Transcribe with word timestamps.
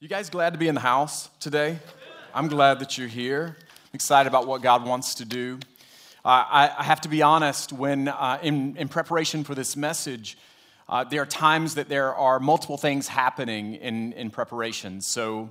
You 0.00 0.06
guys 0.06 0.30
glad 0.30 0.52
to 0.52 0.60
be 0.60 0.68
in 0.68 0.76
the 0.76 0.80
house 0.80 1.28
today? 1.40 1.76
I'm 2.32 2.46
glad 2.46 2.78
that 2.78 2.96
you're 2.96 3.08
here. 3.08 3.56
I'm 3.58 3.94
excited 3.94 4.28
about 4.28 4.46
what 4.46 4.62
God 4.62 4.86
wants 4.86 5.16
to 5.16 5.24
do. 5.24 5.58
Uh, 6.24 6.28
I, 6.28 6.72
I, 6.78 6.84
have 6.84 7.00
to 7.00 7.08
be 7.08 7.20
honest, 7.22 7.72
when 7.72 8.06
uh, 8.06 8.38
in, 8.40 8.76
in, 8.76 8.86
preparation 8.86 9.42
for 9.42 9.56
this 9.56 9.76
message, 9.76 10.38
uh, 10.88 11.02
there 11.02 11.22
are 11.22 11.26
times 11.26 11.74
that 11.74 11.88
there 11.88 12.14
are 12.14 12.38
multiple 12.38 12.76
things 12.76 13.08
happening 13.08 13.74
in, 13.74 14.12
in 14.12 14.30
preparation. 14.30 15.00
So 15.00 15.50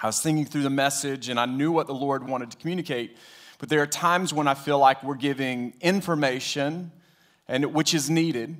I 0.00 0.06
was 0.06 0.22
thinking 0.22 0.46
through 0.46 0.62
the 0.62 0.70
message 0.70 1.28
and 1.28 1.38
I 1.38 1.44
knew 1.44 1.72
what 1.72 1.86
the 1.86 1.94
Lord 1.94 2.26
wanted 2.26 2.52
to 2.52 2.56
communicate, 2.56 3.18
but 3.58 3.68
there 3.68 3.82
are 3.82 3.86
times 3.86 4.32
when 4.32 4.48
I 4.48 4.54
feel 4.54 4.78
like 4.78 5.04
we're 5.04 5.14
giving 5.14 5.74
information, 5.82 6.90
and, 7.46 7.74
which 7.74 7.92
is 7.92 8.08
needed, 8.08 8.56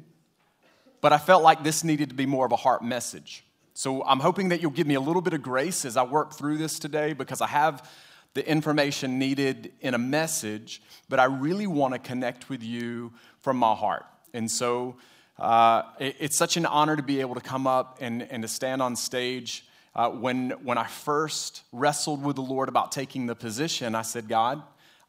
but 1.00 1.14
I 1.14 1.18
felt 1.18 1.42
like 1.42 1.64
this 1.64 1.82
needed 1.82 2.10
to 2.10 2.14
be 2.14 2.26
more 2.26 2.44
of 2.44 2.52
a 2.52 2.56
heart 2.56 2.84
message. 2.84 3.42
So 3.74 4.04
I'm 4.04 4.20
hoping 4.20 4.50
that 4.50 4.60
you'll 4.60 4.70
give 4.70 4.86
me 4.86 4.94
a 4.94 5.00
little 5.00 5.22
bit 5.22 5.32
of 5.32 5.42
grace 5.42 5.84
as 5.84 5.96
I 5.96 6.02
work 6.02 6.34
through 6.34 6.58
this 6.58 6.78
today 6.78 7.14
because 7.14 7.40
I 7.40 7.46
have 7.46 7.88
the 8.34 8.46
information 8.48 9.18
needed 9.18 9.72
in 9.80 9.94
a 9.94 9.98
message, 9.98 10.82
but 11.08 11.18
I 11.20 11.24
really 11.24 11.66
want 11.66 11.94
to 11.94 11.98
connect 11.98 12.48
with 12.48 12.62
you 12.62 13.12
from 13.40 13.56
my 13.56 13.74
heart. 13.74 14.04
And 14.34 14.50
so 14.50 14.96
uh, 15.38 15.82
it, 15.98 16.16
it's 16.18 16.36
such 16.36 16.56
an 16.56 16.66
honor 16.66 16.96
to 16.96 17.02
be 17.02 17.20
able 17.20 17.34
to 17.34 17.40
come 17.40 17.66
up 17.66 17.98
and, 18.00 18.22
and 18.30 18.42
to 18.42 18.48
stand 18.48 18.82
on 18.82 18.96
stage. 18.96 19.64
Uh, 19.94 20.08
when, 20.08 20.50
when 20.62 20.78
I 20.78 20.86
first 20.86 21.62
wrestled 21.72 22.24
with 22.24 22.36
the 22.36 22.42
Lord 22.42 22.68
about 22.68 22.92
taking 22.92 23.26
the 23.26 23.34
position, 23.34 23.94
I 23.94 24.02
said, 24.02 24.28
God, 24.28 24.62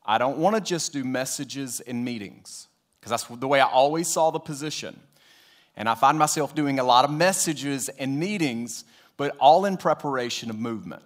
I 0.06 0.18
don't 0.18 0.38
want 0.38 0.56
to 0.56 0.62
just 0.62 0.92
do 0.92 1.06
messages 1.06 1.80
and 1.80 2.04
meetings, 2.04 2.68
because 3.00 3.12
that's 3.12 3.40
the 3.40 3.48
way 3.48 3.62
I 3.62 3.68
always 3.68 4.10
saw 4.10 4.32
the 4.32 4.40
position. 4.40 5.00
And 5.76 5.90
I 5.90 5.96
find 5.96 6.20
myself 6.20 6.54
doing 6.54 6.80
a 6.80 6.84
lot 6.84 7.06
of 7.06 7.12
messages 7.12 7.90
and 7.90 8.20
meetings, 8.20 8.86
but 9.18 9.36
all 9.40 9.66
in 9.66 9.78
preparation 9.78 10.50
of 10.50 10.58
movement. 10.58 11.04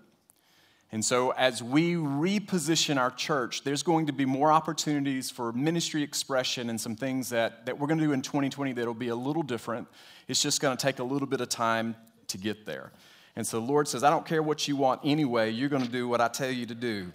And 0.91 1.03
so, 1.03 1.31
as 1.31 1.61
we 1.61 1.95
reposition 1.95 2.97
our 2.97 3.11
church, 3.11 3.63
there's 3.63 3.83
going 3.83 4.05
to 4.05 4.13
be 4.13 4.23
more 4.23 4.53
opportunities 4.53 5.29
for 5.29 5.51
ministry 5.51 6.01
expression 6.01 6.69
and 6.69 6.79
some 6.79 6.95
things 6.95 7.29
that, 7.29 7.65
that 7.65 7.77
we're 7.77 7.87
going 7.87 7.99
to 7.99 8.05
do 8.05 8.13
in 8.13 8.21
2020 8.21 8.71
that'll 8.73 8.93
be 8.93 9.09
a 9.09 9.15
little 9.15 9.43
different. 9.43 9.87
It's 10.29 10.41
just 10.41 10.61
going 10.61 10.75
to 10.75 10.81
take 10.81 10.99
a 10.99 11.03
little 11.03 11.27
bit 11.27 11.41
of 11.41 11.49
time 11.49 11.95
to 12.27 12.37
get 12.37 12.65
there. 12.65 12.91
And 13.35 13.45
so, 13.45 13.59
the 13.59 13.65
Lord 13.65 13.89
says, 13.89 14.03
I 14.05 14.09
don't 14.09 14.25
care 14.25 14.41
what 14.41 14.65
you 14.67 14.77
want 14.77 15.01
anyway, 15.03 15.51
you're 15.51 15.69
going 15.69 15.83
to 15.83 15.91
do 15.91 16.07
what 16.07 16.21
I 16.21 16.29
tell 16.29 16.51
you 16.51 16.65
to 16.67 16.75
do. 16.75 17.11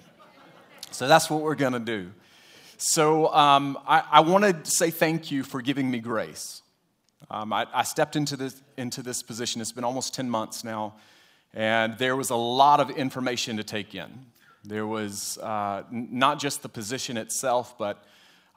So, 0.91 1.09
that's 1.09 1.31
what 1.31 1.41
we're 1.41 1.55
going 1.55 1.73
to 1.73 1.79
do. 1.79 2.13
So, 2.77 3.33
um, 3.33 3.79
I, 3.87 4.03
I 4.11 4.21
want 4.21 4.45
to 4.45 4.71
say 4.71 4.91
thank 4.91 5.31
you 5.31 5.45
for 5.45 5.63
giving 5.63 5.91
me 5.91 6.01
grace. 6.01 6.62
Um, 7.31 7.53
I, 7.53 7.67
I, 7.73 7.83
stepped 7.83 8.17
into 8.17 8.37
this, 8.37 8.61
into 8.77 9.03
this 9.03 9.23
position, 9.23 9.61
it's 9.61 9.73
been 9.73 9.85
almost 9.85 10.15
10 10.15 10.29
months 10.29 10.65
now, 10.65 10.95
and 11.55 11.97
there 11.99 12.17
was 12.17 12.31
a 12.31 12.37
lot 12.37 12.81
of 12.81 12.91
information 12.91 13.57
to 13.57 13.65
take 13.65 13.95
in. 13.95 14.27
There 14.65 14.87
was 14.87 15.39
uh, 15.39 15.83
not 15.91 16.39
just 16.39 16.63
the 16.63 16.69
position 16.69 17.17
itself, 17.17 17.77
but 17.79 18.05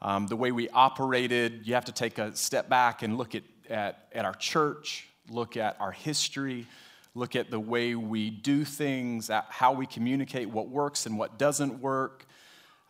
um, 0.01 0.27
the 0.27 0.35
way 0.35 0.51
we 0.51 0.69
operated. 0.69 1.65
You 1.65 1.73
have 1.73 1.85
to 1.85 1.91
take 1.91 2.17
a 2.17 2.35
step 2.35 2.69
back 2.69 3.01
and 3.01 3.17
look 3.17 3.33
at, 3.35 3.43
at, 3.69 4.07
at 4.13 4.25
our 4.25 4.35
church, 4.35 5.07
look 5.29 5.57
at 5.57 5.77
our 5.79 5.91
history, 5.91 6.67
look 7.15 7.35
at 7.35 7.49
the 7.49 7.59
way 7.59 7.95
we 7.95 8.29
do 8.29 8.65
things, 8.65 9.29
at 9.29 9.45
how 9.49 9.71
we 9.73 9.85
communicate 9.85 10.49
what 10.49 10.69
works 10.69 11.05
and 11.05 11.17
what 11.17 11.39
doesn't 11.39 11.79
work, 11.79 12.25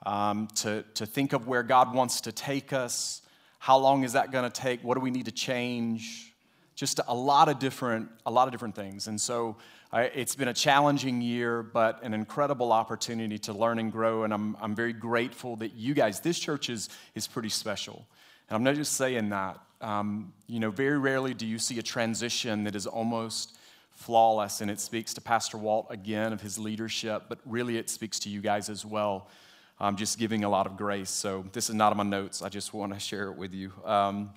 um, 0.05 0.47
to, 0.55 0.83
to 0.95 1.05
think 1.05 1.31
of 1.31 1.47
where 1.47 1.63
God 1.63 1.93
wants 1.93 2.21
to 2.21 2.31
take 2.31 2.73
us. 2.73 3.21
How 3.66 3.80
long 3.80 4.03
is 4.03 4.13
that 4.13 4.31
going 4.31 4.44
to 4.44 4.61
take? 4.61 4.83
What 4.83 4.94
do 4.94 4.99
we 4.99 5.09
need 5.09 5.25
to 5.25 5.31
change? 5.31 6.31
Just 6.75 6.99
a 7.08 7.16
lot 7.16 7.49
of 7.49 7.58
different, 7.58 8.09
a 8.23 8.30
lot 8.30 8.47
of 8.47 8.52
different 8.52 8.75
things. 8.75 9.08
And 9.08 9.19
so 9.19 9.55
it's 9.91 10.35
been 10.35 10.49
a 10.49 10.53
challenging 10.53 11.19
year, 11.19 11.63
but 11.63 12.03
an 12.03 12.13
incredible 12.13 12.71
opportunity 12.71 13.39
to 13.39 13.53
learn 13.53 13.80
and 13.80 13.91
grow. 13.91 14.23
And 14.23 14.31
I'm, 14.31 14.55
I'm 14.61 14.75
very 14.75 14.93
grateful 14.93 15.55
that 15.55 15.73
you 15.73 15.95
guys, 15.95 16.19
this 16.19 16.38
church 16.38 16.69
is, 16.69 16.89
is 17.16 17.25
pretty 17.25 17.49
special. 17.49 18.05
And 18.49 18.55
I'm 18.55 18.61
not 18.61 18.76
just 18.76 18.93
saying 18.93 19.30
that. 19.30 19.59
Um, 19.82 20.32
you 20.45 20.59
know, 20.59 20.70
very 20.70 20.99
rarely 20.99 21.33
do 21.33 21.47
you 21.47 21.58
see 21.58 21.80
a 21.80 21.83
transition 21.83 22.65
that 22.65 22.76
is 22.76 22.86
almost 22.86 23.58
flawless, 23.95 24.61
and 24.61 24.70
it 24.70 24.80
speaks 24.80 25.11
to 25.15 25.21
Pastor 25.21 25.58
Walt 25.58 25.87
again 25.89 26.33
of 26.33 26.42
his 26.42 26.59
leadership, 26.59 27.23
but 27.30 27.39
really 27.47 27.80
it 27.80 27.89
speaks 27.89 28.20
to 28.20 28.30
you 28.30 28.42
guys 28.42 28.70
as 28.70 28.86
well 28.86 29.27
I'm 29.80 29.97
just 29.97 30.17
giving 30.17 30.43
a 30.43 30.49
lot 30.49 30.67
of 30.67 30.77
grace. 30.77 31.09
So 31.09 31.45
this 31.52 31.69
is 31.69 31.75
not 31.75 31.91
on 31.91 31.97
my 31.97 32.03
notes. 32.03 32.41
I 32.41 32.49
just 32.49 32.73
want 32.73 32.93
to 32.93 32.99
share 32.99 33.30
it 33.30 33.37
with 33.37 33.53
you. 33.53 33.73
Um, 33.83 34.31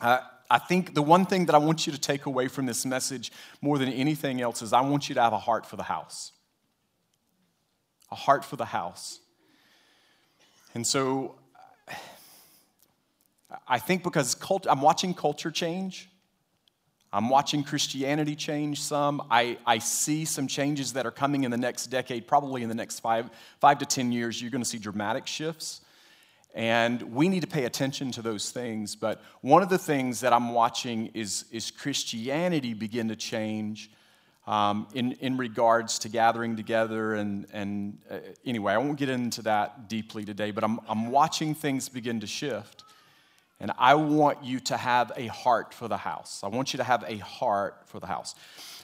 I, 0.00 0.20
I 0.50 0.58
think 0.58 0.94
the 0.94 1.02
one 1.02 1.24
thing 1.26 1.46
that 1.46 1.54
I 1.54 1.58
want 1.58 1.86
you 1.86 1.92
to 1.92 2.00
take 2.00 2.26
away 2.26 2.48
from 2.48 2.66
this 2.66 2.84
message 2.84 3.32
more 3.62 3.78
than 3.78 3.88
anything 3.88 4.40
else 4.40 4.62
is 4.62 4.72
I 4.72 4.80
want 4.80 5.08
you 5.08 5.14
to 5.14 5.22
have 5.22 5.32
a 5.32 5.38
heart 5.38 5.64
for 5.64 5.76
the 5.76 5.84
house. 5.84 6.32
A 8.10 8.16
heart 8.16 8.44
for 8.44 8.56
the 8.56 8.64
house. 8.64 9.20
And 10.74 10.86
so 10.86 11.36
I 13.66 13.78
think 13.78 14.02
because 14.02 14.34
cult, 14.34 14.66
I'm 14.68 14.82
watching 14.82 15.14
culture 15.14 15.50
change, 15.50 16.08
I'm 17.12 17.28
watching 17.28 17.64
Christianity 17.64 18.36
change 18.36 18.80
some. 18.80 19.22
I, 19.30 19.58
I 19.66 19.78
see 19.78 20.24
some 20.24 20.46
changes 20.46 20.92
that 20.92 21.06
are 21.06 21.10
coming 21.10 21.42
in 21.42 21.50
the 21.50 21.56
next 21.56 21.86
decade, 21.86 22.28
probably 22.28 22.62
in 22.62 22.68
the 22.68 22.74
next 22.74 23.00
five, 23.00 23.28
five 23.58 23.78
to 23.78 23.86
10 23.86 24.12
years. 24.12 24.40
You're 24.40 24.52
going 24.52 24.62
to 24.62 24.68
see 24.68 24.78
dramatic 24.78 25.26
shifts. 25.26 25.80
And 26.54 27.02
we 27.14 27.28
need 27.28 27.40
to 27.40 27.46
pay 27.48 27.64
attention 27.64 28.12
to 28.12 28.22
those 28.22 28.50
things. 28.50 28.94
But 28.94 29.22
one 29.40 29.62
of 29.62 29.68
the 29.68 29.78
things 29.78 30.20
that 30.20 30.32
I'm 30.32 30.52
watching 30.52 31.10
is, 31.14 31.46
is 31.50 31.70
Christianity 31.70 32.74
begin 32.74 33.08
to 33.08 33.16
change 33.16 33.90
um, 34.46 34.86
in, 34.94 35.12
in 35.12 35.36
regards 35.36 35.98
to 36.00 36.08
gathering 36.08 36.56
together. 36.56 37.14
And, 37.14 37.46
and 37.52 37.98
uh, 38.10 38.18
anyway, 38.44 38.72
I 38.72 38.78
won't 38.78 38.98
get 38.98 39.08
into 39.08 39.42
that 39.42 39.88
deeply 39.88 40.24
today, 40.24 40.50
but 40.52 40.62
I'm, 40.62 40.80
I'm 40.88 41.10
watching 41.10 41.54
things 41.54 41.88
begin 41.88 42.20
to 42.20 42.26
shift. 42.26 42.84
And 43.60 43.72
I 43.78 43.94
want 43.94 44.42
you 44.42 44.58
to 44.60 44.76
have 44.76 45.12
a 45.16 45.26
heart 45.26 45.74
for 45.74 45.86
the 45.86 45.98
house. 45.98 46.40
I 46.42 46.48
want 46.48 46.72
you 46.72 46.78
to 46.78 46.84
have 46.84 47.04
a 47.06 47.18
heart 47.18 47.82
for 47.84 48.00
the 48.00 48.06
house. 48.06 48.34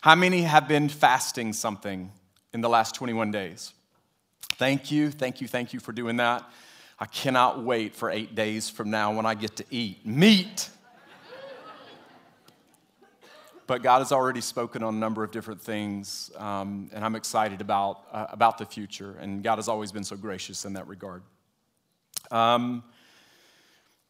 How 0.03 0.15
many 0.15 0.43
have 0.43 0.69
been 0.69 0.89
fasting 0.89 1.55
something 1.55 2.13
in 2.53 2.61
the 2.61 2.69
last 2.69 2.95
21 2.95 3.31
days? 3.31 3.73
Thank 4.57 4.91
you, 4.91 5.11
thank 5.11 5.41
you, 5.41 5.49
thank 5.49 5.73
you 5.73 5.81
for 5.81 5.93
doing 5.93 6.17
that. 6.19 6.45
I 6.99 7.07
cannot 7.07 7.63
wait 7.63 7.95
for 7.95 8.11
eight 8.11 8.35
days 8.35 8.71
from 8.71 8.91
now 8.91 9.15
when 9.15 9.27
I 9.27 9.35
get 9.35 9.57
to 9.57 9.65
eat 9.71 10.05
meat. 10.07 10.69
but 13.67 13.83
God 13.83 13.99
has 13.99 14.13
already 14.13 14.41
spoken 14.41 14.83
on 14.83 14.95
a 14.95 14.99
number 14.99 15.25
of 15.25 15.31
different 15.31 15.61
things, 15.61 16.31
um, 16.37 16.91
and 16.93 17.05
I'm 17.05 17.17
excited 17.17 17.61
about, 17.61 18.05
uh, 18.13 18.27
about 18.31 18.59
the 18.59 18.67
future. 18.67 19.17
And 19.21 19.43
God 19.43 19.57
has 19.57 19.69
always 19.69 19.91
been 19.91 20.05
so 20.05 20.17
gracious 20.17 20.65
in 20.65 20.75
that 20.75 20.87
regard. 20.87 21.23
Um, 22.31 22.83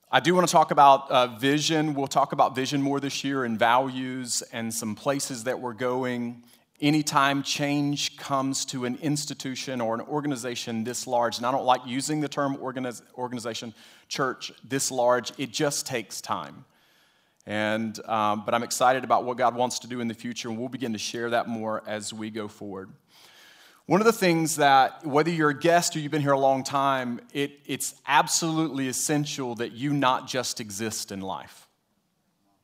I 0.09 0.21
do 0.21 0.37
want 0.37 0.47
to 0.47 0.53
talk 0.53 0.71
about 0.71 1.11
uh, 1.11 1.27
vision. 1.37 1.93
We'll 1.93 2.07
talk 2.07 2.31
about 2.31 2.55
vision 2.55 2.81
more 2.81 3.01
this 3.01 3.25
year 3.25 3.43
and 3.43 3.59
values 3.59 4.41
and 4.53 4.73
some 4.73 4.95
places 4.95 5.43
that 5.45 5.59
we're 5.59 5.73
going. 5.73 6.45
Anytime 6.81 7.43
change 7.43 8.17
comes 8.17 8.65
to 8.67 8.85
an 8.85 8.99
institution 9.03 9.81
or 9.81 9.97
an 9.97 10.03
organization 10.03 10.85
this 10.85 11.09
large, 11.09 11.39
and 11.39 11.47
I 11.47 11.51
don't 11.51 11.65
like 11.65 11.81
using 11.85 12.21
the 12.21 12.29
term 12.29 12.57
organiz- 12.59 13.03
organization, 13.19 13.75
church, 14.07 14.53
this 14.63 14.93
large, 14.93 15.33
it 15.39 15.51
just 15.51 15.89
takes 15.89 16.21
time. 16.21 16.65
And, 17.45 17.99
um, 18.07 18.45
but 18.45 18.55
I'm 18.55 18.63
excited 18.63 19.03
about 19.03 19.25
what 19.25 19.37
God 19.37 19.57
wants 19.57 19.81
to 19.81 19.89
do 19.89 19.99
in 19.99 20.07
the 20.07 20.15
future, 20.15 20.49
and 20.49 20.57
we'll 20.57 20.69
begin 20.69 20.93
to 20.93 21.01
share 21.01 21.31
that 21.31 21.49
more 21.49 21.83
as 21.85 22.15
we 22.15 22.31
go 22.31 22.47
forward. 22.47 22.91
One 23.87 24.01
of 24.01 24.05
the 24.05 24.13
things 24.13 24.57
that, 24.57 25.07
whether 25.07 25.31
you're 25.31 25.51
a 25.51 25.59
guest 25.59 25.95
or 25.95 26.01
you've 26.01 26.11
been 26.11 26.21
here 26.21 26.33
a 26.33 26.39
long 26.39 26.65
time, 26.65 27.21
it, 27.33 27.61
it's 27.67 27.95
absolutely 28.05 28.89
essential 28.89 29.55
that 29.55 29.75
you 29.75 29.93
not 29.93 30.27
just 30.27 30.61
exist 30.61 31.13
in 31.13 31.21
life. 31.21 31.69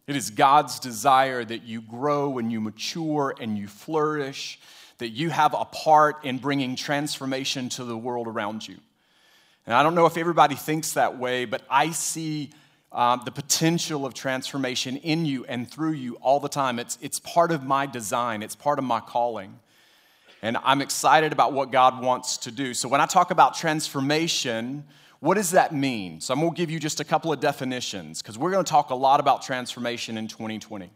It 0.08 0.16
is 0.16 0.30
God's 0.30 0.80
desire 0.80 1.44
that 1.44 1.62
you 1.62 1.80
grow 1.80 2.38
and 2.38 2.50
you 2.50 2.60
mature 2.60 3.36
and 3.40 3.56
you 3.56 3.68
flourish, 3.68 4.58
that 4.98 5.10
you 5.10 5.30
have 5.30 5.54
a 5.54 5.64
part 5.64 6.24
in 6.24 6.38
bringing 6.38 6.74
transformation 6.74 7.68
to 7.68 7.84
the 7.84 7.96
world 7.96 8.26
around 8.26 8.66
you. 8.66 8.78
And 9.64 9.76
I 9.76 9.84
don't 9.84 9.94
know 9.94 10.06
if 10.06 10.16
everybody 10.16 10.56
thinks 10.56 10.94
that 10.94 11.20
way, 11.20 11.44
but 11.44 11.62
I 11.70 11.92
see 11.92 12.50
um, 12.90 13.22
the 13.24 13.30
potential 13.30 14.04
of 14.04 14.12
transformation 14.12 14.96
in 14.96 15.24
you 15.24 15.44
and 15.44 15.70
through 15.70 15.92
you 15.92 16.16
all 16.16 16.40
the 16.40 16.48
time. 16.48 16.80
It's, 16.80 16.98
it's 17.00 17.20
part 17.20 17.52
of 17.52 17.62
my 17.64 17.86
design, 17.86 18.42
it's 18.42 18.56
part 18.56 18.80
of 18.80 18.84
my 18.84 18.98
calling. 18.98 19.60
And 20.42 20.58
I'm 20.64 20.82
excited 20.82 21.32
about 21.32 21.52
what 21.52 21.70
God 21.70 22.02
wants 22.02 22.36
to 22.38 22.50
do. 22.50 22.74
So, 22.74 22.88
when 22.88 23.00
I 23.00 23.06
talk 23.06 23.30
about 23.30 23.54
transformation, 23.54 24.84
what 25.20 25.34
does 25.34 25.52
that 25.52 25.72
mean? 25.72 26.20
So, 26.20 26.34
I'm 26.34 26.40
going 26.40 26.52
to 26.52 26.56
give 26.56 26.70
you 26.70 26.80
just 26.80 26.98
a 26.98 27.04
couple 27.04 27.32
of 27.32 27.38
definitions 27.38 28.20
because 28.20 28.36
we're 28.36 28.50
going 28.50 28.64
to 28.64 28.70
talk 28.70 28.90
a 28.90 28.94
lot 28.94 29.20
about 29.20 29.42
transformation 29.42 30.18
in 30.18 30.26
2020. 30.26 30.90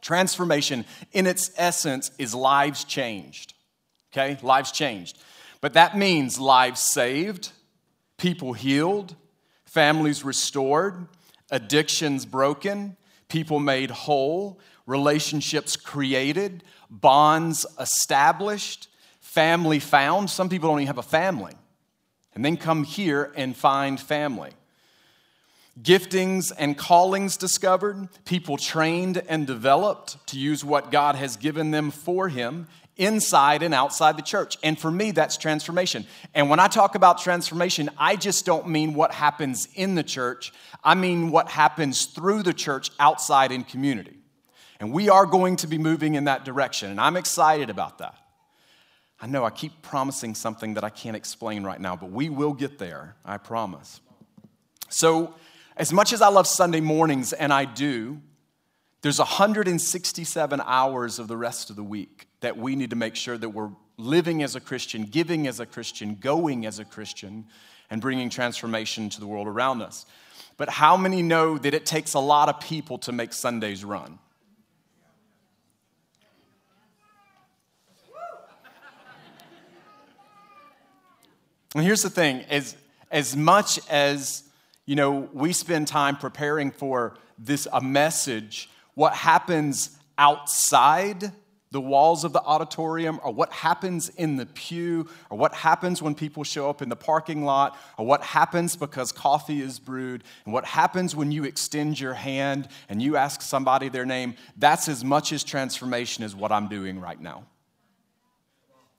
Transformation, 0.00 0.84
in 1.12 1.26
its 1.26 1.50
essence, 1.56 2.12
is 2.18 2.34
lives 2.34 2.84
changed. 2.84 3.54
Okay? 4.12 4.38
Lives 4.42 4.70
changed. 4.70 5.18
But 5.60 5.72
that 5.72 5.96
means 5.96 6.38
lives 6.38 6.80
saved, 6.80 7.50
people 8.18 8.52
healed, 8.52 9.16
families 9.64 10.22
restored, 10.22 11.08
addictions 11.50 12.26
broken, 12.26 12.96
people 13.28 13.58
made 13.58 13.90
whole, 13.90 14.60
relationships 14.86 15.76
created, 15.76 16.62
bonds 16.90 17.66
established, 17.78 18.88
family 19.20 19.78
found. 19.78 20.30
Some 20.30 20.48
people 20.48 20.70
don't 20.70 20.80
even 20.80 20.86
have 20.88 20.98
a 20.98 21.02
family. 21.02 21.54
And 22.34 22.44
then 22.44 22.56
come 22.56 22.84
here 22.84 23.32
and 23.36 23.56
find 23.56 24.00
family. 24.00 24.50
Giftings 25.80 26.52
and 26.56 26.78
callings 26.78 27.36
discovered, 27.36 28.08
people 28.24 28.56
trained 28.56 29.22
and 29.28 29.46
developed 29.46 30.24
to 30.28 30.38
use 30.38 30.64
what 30.64 30.92
God 30.92 31.16
has 31.16 31.36
given 31.36 31.72
them 31.72 31.90
for 31.90 32.28
Him 32.28 32.68
inside 32.96 33.62
and 33.62 33.74
outside 33.74 34.16
the 34.16 34.22
church. 34.22 34.56
And 34.62 34.78
for 34.78 34.90
me, 34.90 35.10
that's 35.10 35.36
transformation. 35.36 36.06
And 36.32 36.48
when 36.48 36.60
I 36.60 36.68
talk 36.68 36.94
about 36.94 37.18
transformation, 37.18 37.90
I 37.98 38.14
just 38.14 38.46
don't 38.46 38.68
mean 38.68 38.94
what 38.94 39.12
happens 39.12 39.68
in 39.74 39.96
the 39.96 40.04
church, 40.04 40.52
I 40.82 40.94
mean 40.94 41.30
what 41.30 41.48
happens 41.48 42.06
through 42.06 42.44
the 42.44 42.54
church 42.54 42.90
outside 43.00 43.50
in 43.50 43.64
community. 43.64 44.16
And 44.80 44.92
we 44.92 45.08
are 45.08 45.26
going 45.26 45.56
to 45.56 45.66
be 45.66 45.78
moving 45.78 46.14
in 46.14 46.24
that 46.24 46.44
direction, 46.44 46.90
and 46.90 47.00
I'm 47.00 47.16
excited 47.16 47.70
about 47.70 47.98
that. 47.98 48.16
I 49.20 49.26
know 49.26 49.44
I 49.44 49.50
keep 49.50 49.82
promising 49.82 50.34
something 50.34 50.74
that 50.74 50.84
I 50.84 50.90
can't 50.90 51.16
explain 51.16 51.62
right 51.64 51.80
now, 51.80 51.96
but 51.96 52.10
we 52.10 52.28
will 52.28 52.52
get 52.52 52.78
there, 52.78 53.16
I 53.24 53.38
promise. 53.38 54.00
So, 54.88 55.34
as 55.76 55.92
much 55.92 56.12
as 56.12 56.22
I 56.22 56.28
love 56.28 56.46
Sunday 56.46 56.80
mornings, 56.80 57.32
and 57.32 57.52
I 57.52 57.64
do, 57.64 58.20
there's 59.02 59.18
167 59.18 60.62
hours 60.64 61.18
of 61.18 61.28
the 61.28 61.36
rest 61.36 61.70
of 61.70 61.76
the 61.76 61.82
week 61.82 62.26
that 62.40 62.56
we 62.56 62.76
need 62.76 62.90
to 62.90 62.96
make 62.96 63.16
sure 63.16 63.36
that 63.36 63.48
we're 63.48 63.70
living 63.96 64.42
as 64.42 64.56
a 64.56 64.60
Christian, 64.60 65.04
giving 65.04 65.46
as 65.46 65.60
a 65.60 65.66
Christian, 65.66 66.16
going 66.16 66.66
as 66.66 66.78
a 66.78 66.84
Christian, 66.84 67.46
and 67.90 68.00
bringing 68.00 68.30
transformation 68.30 69.08
to 69.10 69.20
the 69.20 69.26
world 69.26 69.46
around 69.46 69.82
us. 69.82 70.06
But 70.56 70.68
how 70.68 70.96
many 70.96 71.22
know 71.22 71.58
that 71.58 71.74
it 71.74 71.86
takes 71.86 72.14
a 72.14 72.20
lot 72.20 72.48
of 72.48 72.60
people 72.60 72.98
to 72.98 73.12
make 73.12 73.32
Sundays 73.32 73.84
run? 73.84 74.18
And 81.74 81.84
here's 81.84 82.02
the 82.02 82.10
thing 82.10 82.44
as, 82.50 82.76
as 83.10 83.36
much 83.36 83.80
as 83.88 84.44
you 84.86 84.96
know 84.96 85.28
we 85.32 85.52
spend 85.52 85.88
time 85.88 86.16
preparing 86.16 86.70
for 86.70 87.16
this 87.38 87.66
a 87.72 87.80
message, 87.80 88.70
what 88.94 89.14
happens 89.14 89.98
outside 90.16 91.32
the 91.72 91.80
walls 91.80 92.22
of 92.22 92.32
the 92.32 92.40
auditorium 92.40 93.18
or 93.24 93.34
what 93.34 93.52
happens 93.52 94.08
in 94.10 94.36
the 94.36 94.46
pew 94.46 95.08
or 95.28 95.36
what 95.36 95.52
happens 95.52 96.00
when 96.00 96.14
people 96.14 96.44
show 96.44 96.70
up 96.70 96.80
in 96.80 96.88
the 96.88 96.94
parking 96.94 97.44
lot 97.44 97.76
or 97.98 98.06
what 98.06 98.22
happens 98.22 98.76
because 98.76 99.10
coffee 99.10 99.60
is 99.60 99.80
brewed 99.80 100.22
and 100.44 100.54
what 100.54 100.64
happens 100.64 101.16
when 101.16 101.32
you 101.32 101.42
extend 101.42 101.98
your 101.98 102.14
hand 102.14 102.68
and 102.88 103.02
you 103.02 103.16
ask 103.16 103.42
somebody 103.42 103.88
their 103.88 104.06
name, 104.06 104.36
that's 104.56 104.88
as 104.88 105.02
much 105.02 105.32
as 105.32 105.42
transformation 105.42 106.22
as 106.22 106.36
what 106.36 106.52
I'm 106.52 106.68
doing 106.68 107.00
right 107.00 107.20
now. 107.20 107.44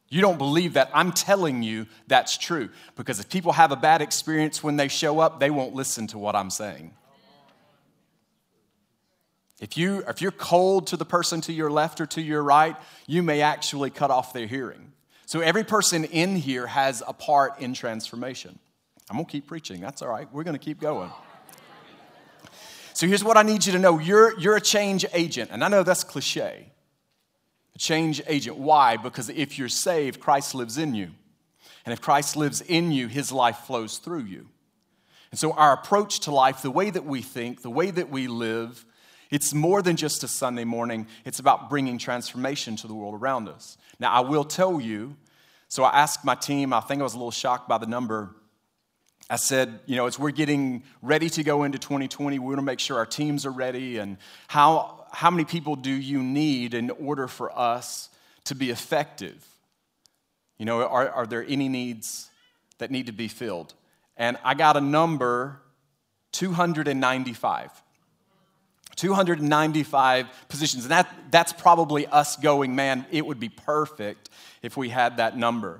You 0.09 0.21
don't 0.21 0.37
believe 0.37 0.73
that. 0.73 0.91
I'm 0.93 1.11
telling 1.11 1.63
you 1.63 1.87
that's 2.07 2.37
true. 2.37 2.69
Because 2.95 3.19
if 3.19 3.29
people 3.29 3.53
have 3.53 3.71
a 3.71 3.75
bad 3.75 4.01
experience 4.01 4.63
when 4.63 4.77
they 4.77 4.87
show 4.87 5.19
up, 5.19 5.39
they 5.39 5.49
won't 5.49 5.73
listen 5.73 6.07
to 6.07 6.17
what 6.17 6.35
I'm 6.35 6.49
saying. 6.49 6.93
If, 9.59 9.77
you, 9.77 10.03
if 10.07 10.21
you're 10.21 10.31
cold 10.31 10.87
to 10.87 10.97
the 10.97 11.05
person 11.05 11.41
to 11.41 11.53
your 11.53 11.71
left 11.71 12.01
or 12.01 12.05
to 12.07 12.21
your 12.21 12.43
right, 12.43 12.75
you 13.07 13.23
may 13.23 13.41
actually 13.41 13.89
cut 13.89 14.11
off 14.11 14.33
their 14.33 14.47
hearing. 14.47 14.91
So 15.25 15.39
every 15.39 15.63
person 15.63 16.03
in 16.03 16.35
here 16.35 16.67
has 16.67 17.01
a 17.07 17.13
part 17.13 17.59
in 17.59 17.73
transformation. 17.73 18.59
I'm 19.09 19.15
going 19.15 19.25
to 19.25 19.31
keep 19.31 19.47
preaching. 19.47 19.81
That's 19.81 20.01
all 20.01 20.09
right. 20.09 20.31
We're 20.31 20.43
going 20.43 20.57
to 20.57 20.63
keep 20.63 20.79
going. 20.79 21.09
So 22.93 23.07
here's 23.07 23.23
what 23.23 23.37
I 23.37 23.43
need 23.43 23.65
you 23.65 23.73
to 23.73 23.79
know 23.79 23.99
you're, 23.99 24.39
you're 24.39 24.55
a 24.55 24.61
change 24.61 25.05
agent. 25.13 25.49
And 25.51 25.63
I 25.63 25.67
know 25.67 25.83
that's 25.83 26.03
cliche. 26.03 26.67
A 27.75 27.79
change 27.79 28.21
agent. 28.27 28.57
Why? 28.57 28.97
Because 28.97 29.29
if 29.29 29.57
you're 29.59 29.69
saved, 29.69 30.19
Christ 30.19 30.55
lives 30.55 30.77
in 30.77 30.95
you. 30.95 31.11
And 31.85 31.93
if 31.93 32.01
Christ 32.01 32.35
lives 32.35 32.61
in 32.61 32.91
you, 32.91 33.07
his 33.07 33.31
life 33.31 33.57
flows 33.57 33.97
through 33.97 34.23
you. 34.23 34.47
And 35.31 35.39
so 35.39 35.51
our 35.51 35.73
approach 35.73 36.21
to 36.21 36.31
life, 36.31 36.61
the 36.61 36.71
way 36.71 36.89
that 36.89 37.05
we 37.05 37.21
think, 37.21 37.61
the 37.61 37.69
way 37.69 37.91
that 37.91 38.09
we 38.09 38.27
live, 38.27 38.85
it's 39.29 39.53
more 39.53 39.81
than 39.81 39.95
just 39.95 40.23
a 40.23 40.27
Sunday 40.27 40.63
morning, 40.63 41.07
it's 41.25 41.39
about 41.39 41.69
bringing 41.69 41.97
transformation 41.97 42.75
to 42.77 42.87
the 42.87 42.93
world 42.93 43.15
around 43.15 43.49
us. 43.49 43.77
Now, 43.99 44.11
I 44.13 44.21
will 44.21 44.45
tell 44.45 44.79
you, 44.79 45.17
so 45.67 45.83
I 45.83 45.99
asked 45.99 46.23
my 46.23 46.35
team, 46.35 46.73
I 46.73 46.79
think 46.79 47.01
I 47.01 47.03
was 47.03 47.15
a 47.15 47.17
little 47.17 47.31
shocked 47.31 47.67
by 47.67 47.77
the 47.77 47.85
number. 47.85 48.33
I 49.29 49.37
said, 49.37 49.79
you 49.87 49.95
know, 49.95 50.05
as 50.05 50.19
we're 50.19 50.31
getting 50.31 50.83
ready 51.01 51.29
to 51.31 51.43
go 51.43 51.63
into 51.63 51.79
2020, 51.79 52.37
we 52.39 52.45
want 52.45 52.59
to 52.59 52.61
make 52.61 52.79
sure 52.79 52.97
our 52.97 53.05
teams 53.05 53.45
are 53.45 53.51
ready. 53.51 53.97
And 53.97 54.17
how, 54.47 54.94
how 55.15 55.31
many 55.31 55.45
people 55.45 55.77
do 55.77 55.91
you 55.91 56.21
need 56.21 56.73
in 56.73 56.89
order 56.89 57.29
for 57.29 57.57
us 57.57 58.09
to 58.43 58.53
be 58.53 58.69
effective? 58.69 59.47
You 60.57 60.65
know, 60.65 60.81
are, 60.81 61.09
are 61.09 61.25
there 61.25 61.45
any 61.47 61.69
needs 61.69 62.29
that 62.79 62.91
need 62.91 63.05
to 63.05 63.13
be 63.13 63.29
filled? 63.29 63.73
And 64.17 64.37
I 64.43 64.55
got 64.55 64.75
a 64.75 64.81
number 64.81 65.61
295. 66.33 67.71
295 68.97 70.27
positions. 70.49 70.83
And 70.83 70.91
that, 70.91 71.09
that's 71.31 71.53
probably 71.53 72.07
us 72.07 72.35
going, 72.35 72.75
man, 72.75 73.05
it 73.09 73.25
would 73.25 73.39
be 73.39 73.49
perfect 73.49 74.29
if 74.61 74.75
we 74.75 74.89
had 74.89 75.17
that 75.17 75.37
number. 75.37 75.79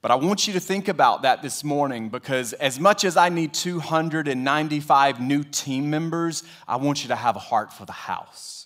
But 0.00 0.12
I 0.12 0.14
want 0.14 0.46
you 0.46 0.52
to 0.52 0.60
think 0.60 0.86
about 0.86 1.22
that 1.22 1.42
this 1.42 1.64
morning 1.64 2.08
because 2.08 2.52
as 2.52 2.78
much 2.78 3.04
as 3.04 3.16
I 3.16 3.30
need 3.30 3.52
295 3.52 5.20
new 5.20 5.42
team 5.42 5.90
members, 5.90 6.44
I 6.68 6.76
want 6.76 7.02
you 7.02 7.08
to 7.08 7.16
have 7.16 7.34
a 7.34 7.40
heart 7.40 7.72
for 7.72 7.84
the 7.84 7.92
house. 7.92 8.59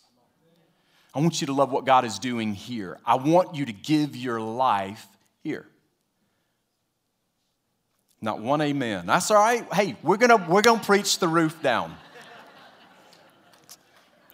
I 1.14 1.20
want 1.20 1.40
you 1.40 1.46
to 1.46 1.52
love 1.52 1.70
what 1.70 1.84
God 1.84 2.04
is 2.04 2.18
doing 2.18 2.54
here. 2.54 2.98
I 3.06 3.14
want 3.14 3.54
you 3.54 3.64
to 3.66 3.72
give 3.72 4.16
your 4.16 4.40
life 4.40 5.06
here. 5.42 5.66
Not 8.20 8.40
one 8.40 8.60
amen. 8.60 9.06
That's 9.06 9.30
all 9.30 9.36
right. 9.36 9.70
Hey, 9.72 9.96
we're 10.02 10.16
to 10.16 10.36
we're 10.48 10.62
to 10.62 10.78
preach 10.78 11.18
the 11.18 11.28
roof 11.28 11.62
down. 11.62 11.94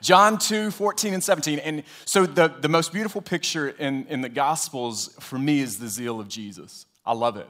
John 0.01 0.39
2, 0.39 0.71
14 0.71 1.15
and 1.15 1.23
17. 1.23 1.59
And 1.59 1.83
so 2.05 2.25
the, 2.25 2.49
the 2.49 2.69
most 2.69 2.93
beautiful 2.93 3.21
picture 3.21 3.69
in, 3.69 4.07
in 4.07 4.23
the 4.23 4.29
Gospels 4.29 5.15
for 5.21 5.39
me 5.39 5.61
is 5.61 5.79
the 5.79 5.89
zeal 5.89 6.21
of 6.21 6.29
Jesus. 6.29 6.87
I 7.05 7.13
love 7.13 7.37
it. 7.37 7.49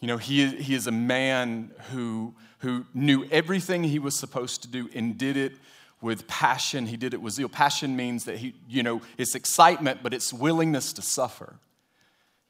You 0.00 0.08
know, 0.08 0.16
he, 0.16 0.46
he 0.46 0.74
is 0.74 0.86
a 0.86 0.92
man 0.92 1.70
who, 1.92 2.34
who 2.58 2.84
knew 2.92 3.24
everything 3.30 3.84
he 3.84 3.98
was 3.98 4.14
supposed 4.14 4.62
to 4.62 4.68
do 4.68 4.88
and 4.94 5.16
did 5.16 5.36
it 5.36 5.52
with 6.00 6.26
passion. 6.26 6.86
He 6.86 6.96
did 6.96 7.14
it 7.14 7.20
with 7.20 7.34
zeal. 7.34 7.48
Passion 7.48 7.96
means 7.96 8.24
that 8.24 8.38
he, 8.38 8.54
you 8.68 8.82
know, 8.82 9.02
it's 9.18 9.34
excitement, 9.34 10.00
but 10.02 10.14
it's 10.14 10.32
willingness 10.32 10.92
to 10.94 11.02
suffer. 11.02 11.56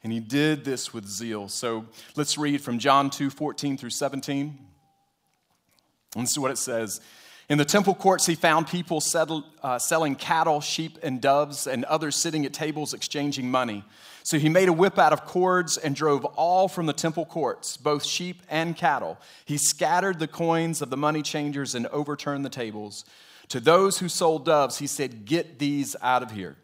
And 0.03 0.11
he 0.11 0.19
did 0.19 0.63
this 0.65 0.93
with 0.93 1.07
zeal. 1.07 1.47
So 1.47 1.85
let's 2.15 2.37
read 2.37 2.61
from 2.61 2.79
John 2.79 3.09
2, 3.09 3.29
14 3.29 3.77
through 3.77 3.91
17. 3.91 4.57
And 6.15 6.23
this 6.23 6.31
is 6.31 6.39
what 6.39 6.51
it 6.51 6.57
says. 6.57 7.01
In 7.49 7.57
the 7.57 7.65
temple 7.65 7.95
courts, 7.95 8.25
he 8.25 8.35
found 8.35 8.67
people 8.67 9.01
settled, 9.01 9.43
uh, 9.61 9.77
selling 9.77 10.15
cattle, 10.15 10.61
sheep, 10.61 10.97
and 11.03 11.19
doves, 11.19 11.67
and 11.67 11.83
others 11.85 12.15
sitting 12.15 12.45
at 12.45 12.53
tables 12.53 12.93
exchanging 12.93 13.51
money. 13.51 13.83
So 14.23 14.39
he 14.39 14.47
made 14.47 14.69
a 14.69 14.73
whip 14.73 14.97
out 14.97 15.11
of 15.11 15.25
cords 15.25 15.77
and 15.77 15.95
drove 15.95 16.23
all 16.23 16.67
from 16.67 16.85
the 16.85 16.93
temple 16.93 17.25
courts, 17.25 17.75
both 17.75 18.05
sheep 18.05 18.41
and 18.49 18.77
cattle. 18.77 19.19
He 19.45 19.57
scattered 19.57 20.19
the 20.19 20.27
coins 20.27 20.81
of 20.81 20.89
the 20.89 20.97
money 20.97 21.21
changers 21.21 21.75
and 21.75 21.87
overturned 21.87 22.45
the 22.45 22.49
tables. 22.49 23.03
To 23.51 23.59
those 23.59 23.99
who 23.99 24.07
sold 24.07 24.45
doves, 24.45 24.77
he 24.77 24.87
said, 24.87 25.25
Get 25.25 25.59
these 25.59 25.97
out 26.01 26.23
of 26.23 26.31
here. 26.31 26.55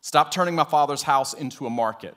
Stop 0.00 0.30
turning 0.30 0.54
my 0.54 0.62
father's 0.62 1.02
house 1.02 1.34
into 1.34 1.66
a 1.66 1.70
market. 1.70 2.16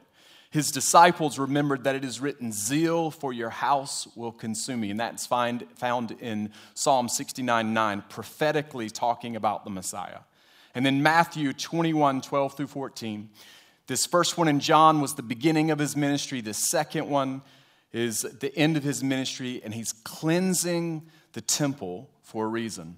His 0.52 0.70
disciples 0.70 1.40
remembered 1.40 1.86
that 1.86 1.96
it 1.96 2.06
is 2.06 2.20
written, 2.22 2.52
Zeal 2.52 3.10
for 3.10 3.34
your 3.34 3.50
house 3.50 4.08
will 4.16 4.32
consume 4.32 4.82
me. 4.82 4.92
And 4.92 5.00
that's 5.00 5.26
find, 5.26 5.66
found 5.78 6.12
in 6.12 6.52
Psalm 6.76 7.10
69 7.10 7.74
9, 7.74 8.04
prophetically 8.08 8.92
talking 8.92 9.36
about 9.36 9.64
the 9.64 9.72
Messiah. 9.72 10.20
And 10.76 10.86
then 10.86 11.02
Matthew 11.02 11.52
21 11.52 12.22
12 12.22 12.56
through 12.56 12.68
14. 12.68 13.32
This 13.88 14.06
first 14.06 14.38
one 14.38 14.48
in 14.48 14.60
John 14.60 15.02
was 15.02 15.16
the 15.16 15.24
beginning 15.24 15.72
of 15.72 15.80
his 15.80 15.98
ministry. 15.98 16.42
The 16.42 16.54
second 16.54 17.10
one 17.10 17.42
is 17.92 18.22
the 18.22 18.56
end 18.56 18.78
of 18.78 18.84
his 18.84 19.04
ministry, 19.04 19.60
and 19.64 19.74
he's 19.74 19.92
cleansing 19.92 21.08
the 21.34 21.42
temple 21.42 22.12
for 22.22 22.46
a 22.46 22.48
reason. 22.48 22.98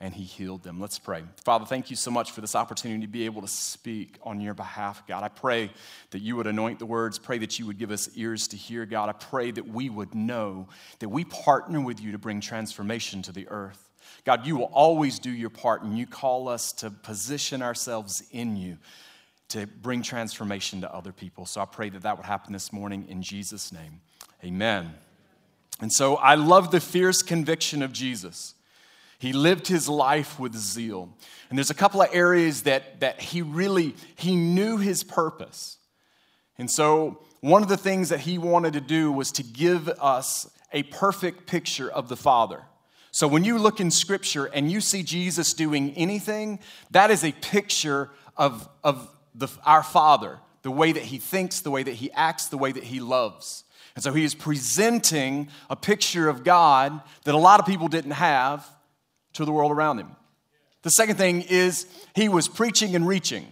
and 0.00 0.14
he 0.14 0.24
healed 0.24 0.62
them. 0.62 0.80
Let's 0.80 0.98
pray. 0.98 1.22
Father, 1.44 1.66
thank 1.66 1.90
you 1.90 1.96
so 1.96 2.10
much 2.10 2.30
for 2.30 2.40
this 2.40 2.54
opportunity 2.54 3.02
to 3.02 3.06
be 3.06 3.26
able 3.26 3.42
to 3.42 3.48
speak 3.48 4.16
on 4.22 4.40
your 4.40 4.54
behalf, 4.54 5.06
God. 5.06 5.22
I 5.22 5.28
pray 5.28 5.70
that 6.10 6.20
you 6.20 6.36
would 6.36 6.46
anoint 6.46 6.78
the 6.78 6.86
words, 6.86 7.18
pray 7.18 7.36
that 7.38 7.58
you 7.58 7.66
would 7.66 7.78
give 7.78 7.90
us 7.90 8.08
ears 8.16 8.48
to 8.48 8.56
hear, 8.56 8.86
God. 8.86 9.10
I 9.10 9.12
pray 9.12 9.50
that 9.50 9.68
we 9.68 9.90
would 9.90 10.14
know 10.14 10.68
that 11.00 11.10
we 11.10 11.24
partner 11.24 11.80
with 11.82 12.00
you 12.00 12.12
to 12.12 12.18
bring 12.18 12.40
transformation 12.40 13.20
to 13.22 13.32
the 13.32 13.46
earth. 13.48 13.90
God, 14.24 14.46
you 14.46 14.56
will 14.56 14.70
always 14.72 15.18
do 15.18 15.30
your 15.30 15.50
part, 15.50 15.82
and 15.82 15.98
you 15.98 16.06
call 16.06 16.48
us 16.48 16.72
to 16.72 16.90
position 16.90 17.60
ourselves 17.60 18.22
in 18.32 18.56
you 18.56 18.78
to 19.48 19.66
bring 19.66 20.02
transformation 20.02 20.80
to 20.80 20.94
other 20.94 21.12
people. 21.12 21.44
So 21.44 21.60
I 21.60 21.64
pray 21.64 21.90
that 21.90 22.02
that 22.02 22.16
would 22.16 22.26
happen 22.26 22.52
this 22.52 22.72
morning 22.72 23.06
in 23.08 23.22
Jesus' 23.22 23.72
name. 23.72 24.00
Amen. 24.44 24.94
And 25.80 25.92
so 25.92 26.16
I 26.16 26.36
love 26.36 26.70
the 26.70 26.80
fierce 26.80 27.22
conviction 27.22 27.82
of 27.82 27.92
Jesus. 27.92 28.54
He 29.20 29.34
lived 29.34 29.66
his 29.66 29.86
life 29.86 30.40
with 30.40 30.56
zeal. 30.56 31.10
And 31.50 31.58
there's 31.58 31.68
a 31.68 31.74
couple 31.74 32.00
of 32.00 32.08
areas 32.10 32.62
that, 32.62 33.00
that 33.00 33.20
he 33.20 33.42
really, 33.42 33.94
he 34.16 34.34
knew 34.34 34.78
his 34.78 35.04
purpose. 35.04 35.76
And 36.56 36.70
so 36.70 37.20
one 37.40 37.62
of 37.62 37.68
the 37.68 37.76
things 37.76 38.08
that 38.08 38.20
he 38.20 38.38
wanted 38.38 38.72
to 38.72 38.80
do 38.80 39.12
was 39.12 39.30
to 39.32 39.42
give 39.42 39.90
us 40.00 40.50
a 40.72 40.84
perfect 40.84 41.46
picture 41.46 41.90
of 41.90 42.08
the 42.08 42.16
Father. 42.16 42.62
So 43.10 43.28
when 43.28 43.44
you 43.44 43.58
look 43.58 43.78
in 43.78 43.90
Scripture 43.90 44.46
and 44.46 44.72
you 44.72 44.80
see 44.80 45.02
Jesus 45.02 45.52
doing 45.52 45.92
anything, 45.96 46.58
that 46.90 47.10
is 47.10 47.22
a 47.22 47.32
picture 47.32 48.08
of, 48.38 48.70
of 48.82 49.14
the, 49.34 49.48
our 49.66 49.82
Father, 49.82 50.38
the 50.62 50.70
way 50.70 50.92
that 50.92 51.02
he 51.02 51.18
thinks, 51.18 51.60
the 51.60 51.70
way 51.70 51.82
that 51.82 51.96
he 51.96 52.10
acts, 52.12 52.46
the 52.46 52.56
way 52.56 52.72
that 52.72 52.84
he 52.84 53.00
loves. 53.00 53.64
And 53.94 54.02
so 54.02 54.14
he 54.14 54.24
is 54.24 54.34
presenting 54.34 55.48
a 55.68 55.76
picture 55.76 56.30
of 56.30 56.42
God 56.42 57.02
that 57.24 57.34
a 57.34 57.38
lot 57.38 57.60
of 57.60 57.66
people 57.66 57.88
didn't 57.88 58.12
have 58.12 58.66
to 59.34 59.44
the 59.44 59.52
world 59.52 59.72
around 59.72 59.98
him. 59.98 60.16
The 60.82 60.90
second 60.90 61.16
thing 61.16 61.42
is 61.42 61.86
he 62.14 62.28
was 62.28 62.48
preaching 62.48 62.96
and 62.96 63.06
reaching. 63.06 63.46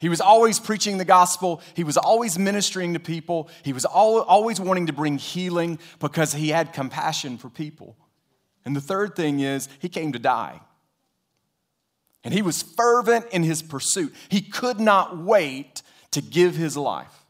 He 0.00 0.08
was 0.08 0.20
always 0.20 0.60
preaching 0.60 0.98
the 0.98 1.04
gospel. 1.04 1.60
He 1.74 1.82
was 1.82 1.96
always 1.96 2.38
ministering 2.38 2.94
to 2.94 3.00
people. 3.00 3.50
He 3.64 3.72
was 3.72 3.84
always 3.84 4.60
wanting 4.60 4.86
to 4.86 4.92
bring 4.92 5.18
healing 5.18 5.80
because 5.98 6.32
he 6.32 6.50
had 6.50 6.72
compassion 6.72 7.36
for 7.36 7.48
people. 7.48 7.96
And 8.64 8.76
the 8.76 8.80
third 8.80 9.16
thing 9.16 9.40
is 9.40 9.68
he 9.80 9.88
came 9.88 10.12
to 10.12 10.18
die. 10.18 10.60
And 12.22 12.32
he 12.32 12.42
was 12.42 12.62
fervent 12.62 13.26
in 13.32 13.42
his 13.42 13.62
pursuit. 13.62 14.14
He 14.28 14.40
could 14.40 14.78
not 14.78 15.18
wait 15.18 15.82
to 16.12 16.20
give 16.20 16.54
his 16.54 16.76
life. 16.76 17.24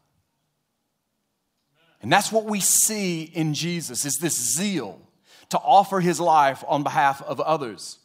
And 2.01 2.11
that's 2.11 2.31
what 2.31 2.45
we 2.45 2.59
see 2.59 3.23
in 3.23 3.53
Jesus 3.53 4.05
is 4.05 4.17
this 4.17 4.55
zeal 4.55 5.01
to 5.49 5.57
offer 5.57 5.99
his 5.99 6.19
life 6.19 6.63
on 6.67 6.83
behalf 6.83 7.21
of 7.23 7.39
others. 7.39 7.97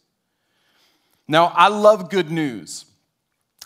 Now, 1.29 1.47
I 1.55 1.69
love 1.69 2.11
good 2.11 2.31
news. 2.31 2.85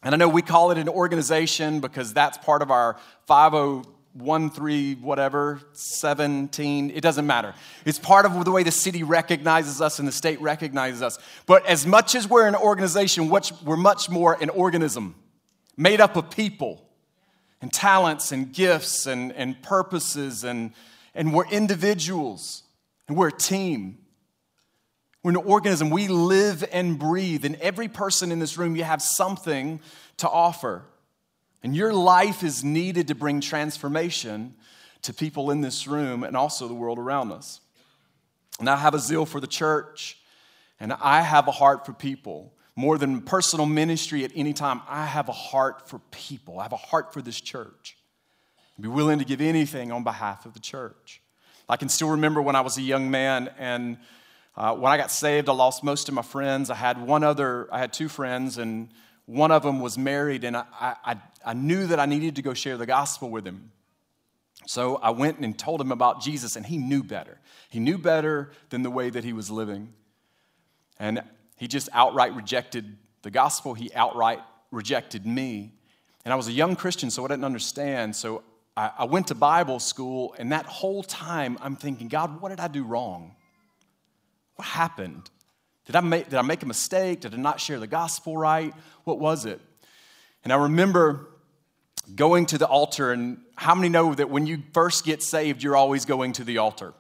And 0.03 0.15
I 0.15 0.19
know 0.19 0.29
we 0.29 0.43
call 0.43 0.71
it 0.71 0.79
an 0.79 0.89
organization 0.89 1.81
because 1.81 2.13
that's 2.13 2.39
part 2.39 2.63
of 2.63 2.71
our 2.71 2.97
5013 3.27 5.03
whatever 5.03 5.61
17 5.73 6.91
it 6.91 7.03
doesn't 7.03 7.27
matter 7.27 7.55
it's 7.85 7.99
part 7.99 8.27
of 8.27 8.45
the 8.45 8.51
way 8.51 8.63
the 8.63 8.71
city 8.71 9.03
recognizes 9.03 9.81
us 9.81 9.99
and 9.99 10.09
the 10.09 10.13
state 10.13 10.41
recognizes 10.41 11.03
us 11.03 11.19
but 11.47 11.65
as 11.67 11.87
much 11.87 12.15
as 12.15 12.27
we're 12.27 12.47
an 12.47 12.57
organization 12.57 13.29
we're 13.29 13.77
much 13.77 14.09
more 14.09 14.37
an 14.41 14.49
organism 14.51 15.15
made 15.77 16.01
up 16.01 16.17
of 16.17 16.31
people 16.31 16.89
and 17.61 17.73
talents 17.73 18.33
and 18.33 18.53
gifts 18.53 19.07
and, 19.07 19.33
and 19.33 19.63
purposes 19.63 20.43
and, 20.43 20.73
and 21.15 21.33
we're 21.33 21.47
individuals 21.49 22.63
and 23.09 23.17
we're 23.17 23.29
a 23.29 23.33
team 23.33 23.99
we're 25.23 25.33
an 25.33 25.37
organism. 25.37 25.91
We 25.91 26.09
live 26.09 26.65
and 26.73 26.99
breathe. 26.99 27.45
And 27.45 27.57
every 27.57 27.89
person 27.89 28.31
in 28.31 28.39
this 28.39 28.57
room, 28.57 28.77
you 28.77 28.85
have 28.85 29.03
something 29.03 29.81
to 30.19 30.29
offer. 30.29 30.85
And 31.63 31.75
your 31.75 31.93
life 31.93 32.45
is 32.45 32.63
needed 32.63 33.09
to 33.09 33.15
bring 33.15 33.41
transformation 33.41 34.55
to 35.03 35.13
people 35.13 35.51
in 35.51 35.61
this 35.61 35.87
room 35.87 36.23
and 36.23 36.37
also 36.37 36.69
the 36.69 36.75
world 36.75 36.99
around 36.99 37.33
us. 37.33 37.61
And 38.61 38.71
I 38.71 38.77
have 38.77 38.95
a 38.95 38.99
zeal 38.99 39.27
for 39.27 39.41
the 39.41 39.47
church, 39.47 40.19
and 40.81 40.93
I 40.93 41.21
have 41.21 41.47
a 41.47 41.53
heart 41.53 41.87
for 41.87 41.93
people. 41.93 42.55
More 42.75 42.97
than 42.97 43.21
personal 43.21 43.67
ministry 43.67 44.25
at 44.25 44.33
any 44.35 44.53
time, 44.53 44.81
I 44.89 45.05
have 45.05 45.29
a 45.29 45.33
heart 45.33 45.89
for 45.89 45.99
people. 46.11 46.59
I 46.59 46.63
have 46.63 46.73
a 46.73 46.77
heart 46.77 47.13
for 47.13 47.21
this 47.21 47.41
church. 47.41 47.97
I'd 48.79 48.83
be 48.83 48.89
willing 48.89 49.19
to 49.19 49.25
give 49.25 49.41
anything 49.41 49.93
on 49.93 50.05
behalf 50.05 50.47
of 50.47 50.55
the 50.55 50.61
church. 50.61 51.21
I 51.69 51.77
can 51.77 51.89
still 51.89 52.11
remember 52.11 52.41
when 52.41 52.57
I 52.57 52.61
was 52.63 52.79
a 52.79 52.83
young 52.83 53.11
man 53.11 53.51
and 53.59 53.99
uh, 54.59 54.75
when 54.75 54.91
I 54.91 54.97
got 54.97 55.13
saved, 55.13 55.49
I 55.49 55.53
lost 55.53 55.85
most 55.85 56.09
of 56.09 56.15
my 56.15 56.23
friends. 56.23 56.69
I 56.69 56.75
had 56.75 57.01
one 57.01 57.23
other, 57.23 57.69
I 57.71 57.79
had 57.79 57.93
two 57.93 58.09
friends, 58.09 58.59
and 58.59 58.89
one 59.25 59.53
of 59.53 59.63
them 59.63 59.79
was 59.79 59.97
married, 59.97 60.43
and 60.43 60.57
I, 60.57 60.65
I, 60.81 61.17
I 61.47 61.55
knew 61.55 61.87
that 61.87 62.01
I 62.01 62.07
needed 62.07 62.35
to 62.37 62.43
go 62.43 62.55
share 62.55 62.77
the 62.77 62.85
gospel 62.85 63.31
with 63.31 63.47
him. 63.47 63.71
So 64.67 64.97
I 64.97 65.11
went 65.11 65.39
and 65.39 65.57
told 65.57 65.81
him 65.81 65.93
about 65.93 66.23
Jesus, 66.23 66.57
and 66.57 66.67
he 66.67 66.77
knew 66.77 67.05
better. 67.05 67.39
He 67.71 67.79
knew 67.79 67.99
better 67.99 68.51
than 68.71 68.83
the 68.83 68.91
way 68.91 69.11
that 69.11 69.23
he 69.23 69.33
was 69.33 69.49
living. 69.49 69.95
And 70.99 71.23
he 71.57 71.69
just 71.69 71.89
outright 71.93 72.35
rejected 72.35 72.97
the 73.23 73.31
gospel, 73.31 73.75
he 73.75 73.95
outright 73.95 74.41
rejected 74.73 75.25
me. 75.25 75.73
And 76.25 76.33
I 76.33 76.37
was 76.37 76.49
a 76.49 76.53
young 76.53 76.75
Christian, 76.75 77.11
so 77.11 77.25
I 77.25 77.29
didn't 77.29 77.45
understand. 77.45 78.17
So 78.17 78.43
I, 78.79 78.93
I 78.99 79.05
went 79.07 79.27
to 79.27 79.35
Bible 79.35 79.81
school, 79.81 80.37
and 80.39 80.53
that 80.53 80.65
whole 80.65 81.03
time 81.03 81.59
I'm 81.61 81.75
thinking, 81.75 82.07
God, 82.07 82.41
what 82.41 82.51
did 82.51 82.61
I 82.61 82.69
do 82.69 82.85
wrong? 82.85 83.35
What 84.55 84.69
happened? 84.69 85.29
Did 85.87 85.97
I, 85.97 86.01
make, 86.01 86.27
did 86.29 86.37
I 86.37 86.43
make 86.43 86.63
a 86.63 86.67
mistake? 86.67 87.23
Did 87.23 87.35
I 87.35 87.39
not 87.39 87.61
share 87.61 87.81
the 87.81 87.89
gospel 87.89 88.37
right? 88.37 88.73
What 89.03 89.19
was 89.19 89.47
it? 89.47 89.61
And 90.45 90.53
I 90.53 90.57
remember 90.57 91.27
going 92.15 92.47
to 92.47 92.59
the 92.59 92.69
altar, 92.69 93.11
and 93.11 93.39
how 93.57 93.75
many 93.75 93.89
know 93.89 94.15
that 94.15 94.31
when 94.31 94.47
you 94.47 94.63
first 94.73 95.05
get 95.05 95.25
saved, 95.25 95.61
you're 95.61 95.77
always 95.77 96.05
going 96.05 96.35
to 96.35 96.45
the 96.45 96.59
altar? 96.59 96.95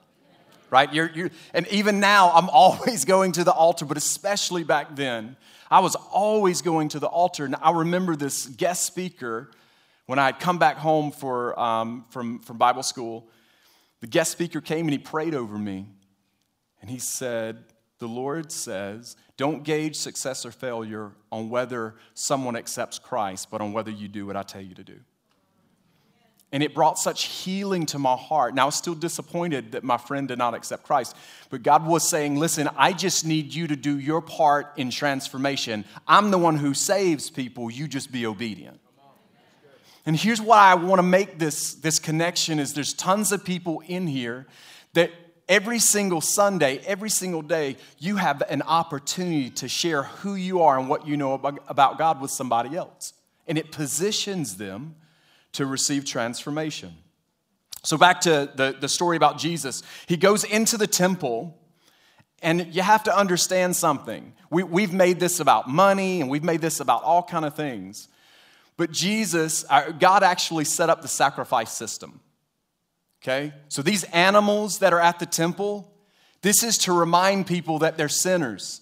Right? 0.70 0.92
You're, 0.92 1.10
you're, 1.14 1.30
and 1.54 1.68
even 1.68 2.00
now, 2.00 2.32
I'm 2.32 2.48
always 2.52 3.04
going 3.04 3.30
to 3.32 3.44
the 3.44 3.52
altar, 3.52 3.84
but 3.84 3.96
especially 3.96 4.64
back 4.64 4.96
then, 4.96 5.36
I 5.70 5.78
was 5.78 5.94
always 5.94 6.60
going 6.60 6.88
to 6.88 6.98
the 6.98 7.06
altar. 7.06 7.44
And 7.44 7.54
I 7.62 7.70
remember 7.70 8.16
this 8.16 8.46
guest 8.46 8.84
speaker 8.84 9.52
when 10.08 10.18
I 10.18 10.24
had 10.24 10.40
come 10.40 10.56
back 10.56 10.78
home 10.78 11.10
for, 11.12 11.58
um, 11.60 12.06
from, 12.08 12.38
from 12.38 12.56
Bible 12.56 12.82
school. 12.82 13.28
The 14.00 14.06
guest 14.06 14.32
speaker 14.32 14.62
came 14.62 14.86
and 14.86 14.92
he 14.92 14.98
prayed 14.98 15.34
over 15.34 15.58
me. 15.58 15.84
And 16.80 16.88
he 16.88 16.98
said, 16.98 17.62
The 17.98 18.08
Lord 18.08 18.50
says, 18.50 19.16
don't 19.36 19.64
gauge 19.64 19.96
success 19.96 20.46
or 20.46 20.50
failure 20.50 21.12
on 21.30 21.50
whether 21.50 21.94
someone 22.14 22.56
accepts 22.56 22.98
Christ, 22.98 23.50
but 23.50 23.60
on 23.60 23.74
whether 23.74 23.90
you 23.90 24.08
do 24.08 24.24
what 24.24 24.34
I 24.34 24.42
tell 24.42 24.62
you 24.62 24.74
to 24.76 24.82
do. 24.82 24.98
And 26.52 26.62
it 26.62 26.74
brought 26.74 26.98
such 26.98 27.24
healing 27.24 27.84
to 27.86 27.98
my 27.98 28.16
heart. 28.16 28.54
Now, 28.54 28.62
I 28.62 28.66
was 28.66 28.76
still 28.76 28.94
disappointed 28.94 29.72
that 29.72 29.84
my 29.84 29.98
friend 29.98 30.26
did 30.26 30.38
not 30.38 30.54
accept 30.54 30.84
Christ. 30.84 31.14
But 31.50 31.62
God 31.62 31.86
was 31.86 32.08
saying, 32.08 32.36
Listen, 32.36 32.70
I 32.78 32.94
just 32.94 33.26
need 33.26 33.54
you 33.54 33.66
to 33.66 33.76
do 33.76 33.98
your 33.98 34.22
part 34.22 34.72
in 34.78 34.90
transformation. 34.90 35.84
I'm 36.06 36.30
the 36.30 36.38
one 36.38 36.56
who 36.56 36.72
saves 36.72 37.28
people. 37.28 37.70
You 37.70 37.86
just 37.86 38.10
be 38.10 38.24
obedient. 38.24 38.80
And 40.08 40.16
here's 40.16 40.40
why 40.40 40.72
I 40.72 40.74
want 40.74 40.98
to 40.98 41.04
make 41.04 41.38
this, 41.38 41.74
this 41.74 42.00
connection 42.00 42.58
is 42.58 42.72
there's 42.74 42.94
tons 42.94 43.30
of 43.30 43.44
people 43.44 43.82
in 43.86 44.08
here 44.08 44.48
that 44.94 45.12
Every 45.48 45.78
single 45.78 46.20
Sunday, 46.20 46.78
every 46.86 47.08
single 47.08 47.40
day, 47.40 47.78
you 47.98 48.16
have 48.16 48.42
an 48.50 48.60
opportunity 48.62 49.48
to 49.50 49.68
share 49.68 50.02
who 50.02 50.34
you 50.34 50.60
are 50.60 50.78
and 50.78 50.90
what 50.90 51.06
you 51.06 51.16
know 51.16 51.32
about 51.32 51.96
God 51.96 52.20
with 52.20 52.30
somebody 52.30 52.76
else. 52.76 53.14
And 53.46 53.56
it 53.56 53.72
positions 53.72 54.58
them 54.58 54.96
to 55.52 55.64
receive 55.64 56.04
transformation. 56.04 56.94
So, 57.82 57.96
back 57.96 58.20
to 58.22 58.50
the, 58.54 58.76
the 58.78 58.90
story 58.90 59.16
about 59.16 59.38
Jesus. 59.38 59.82
He 60.06 60.18
goes 60.18 60.44
into 60.44 60.76
the 60.76 60.86
temple, 60.86 61.56
and 62.42 62.74
you 62.74 62.82
have 62.82 63.04
to 63.04 63.16
understand 63.16 63.74
something. 63.74 64.34
We, 64.50 64.64
we've 64.64 64.92
made 64.92 65.18
this 65.18 65.40
about 65.40 65.66
money, 65.66 66.20
and 66.20 66.28
we've 66.28 66.44
made 66.44 66.60
this 66.60 66.80
about 66.80 67.04
all 67.04 67.22
kind 67.22 67.46
of 67.46 67.56
things. 67.56 68.08
But 68.78 68.92
Jesus, 68.92 69.64
God 69.98 70.22
actually 70.22 70.64
set 70.64 70.88
up 70.88 71.02
the 71.02 71.08
sacrifice 71.08 71.72
system. 71.72 72.20
Okay? 73.20 73.52
So 73.68 73.82
these 73.82 74.04
animals 74.04 74.78
that 74.78 74.94
are 74.94 75.00
at 75.00 75.18
the 75.18 75.26
temple, 75.26 75.92
this 76.42 76.62
is 76.62 76.78
to 76.78 76.92
remind 76.92 77.48
people 77.48 77.80
that 77.80 77.98
they're 77.98 78.08
sinners. 78.08 78.80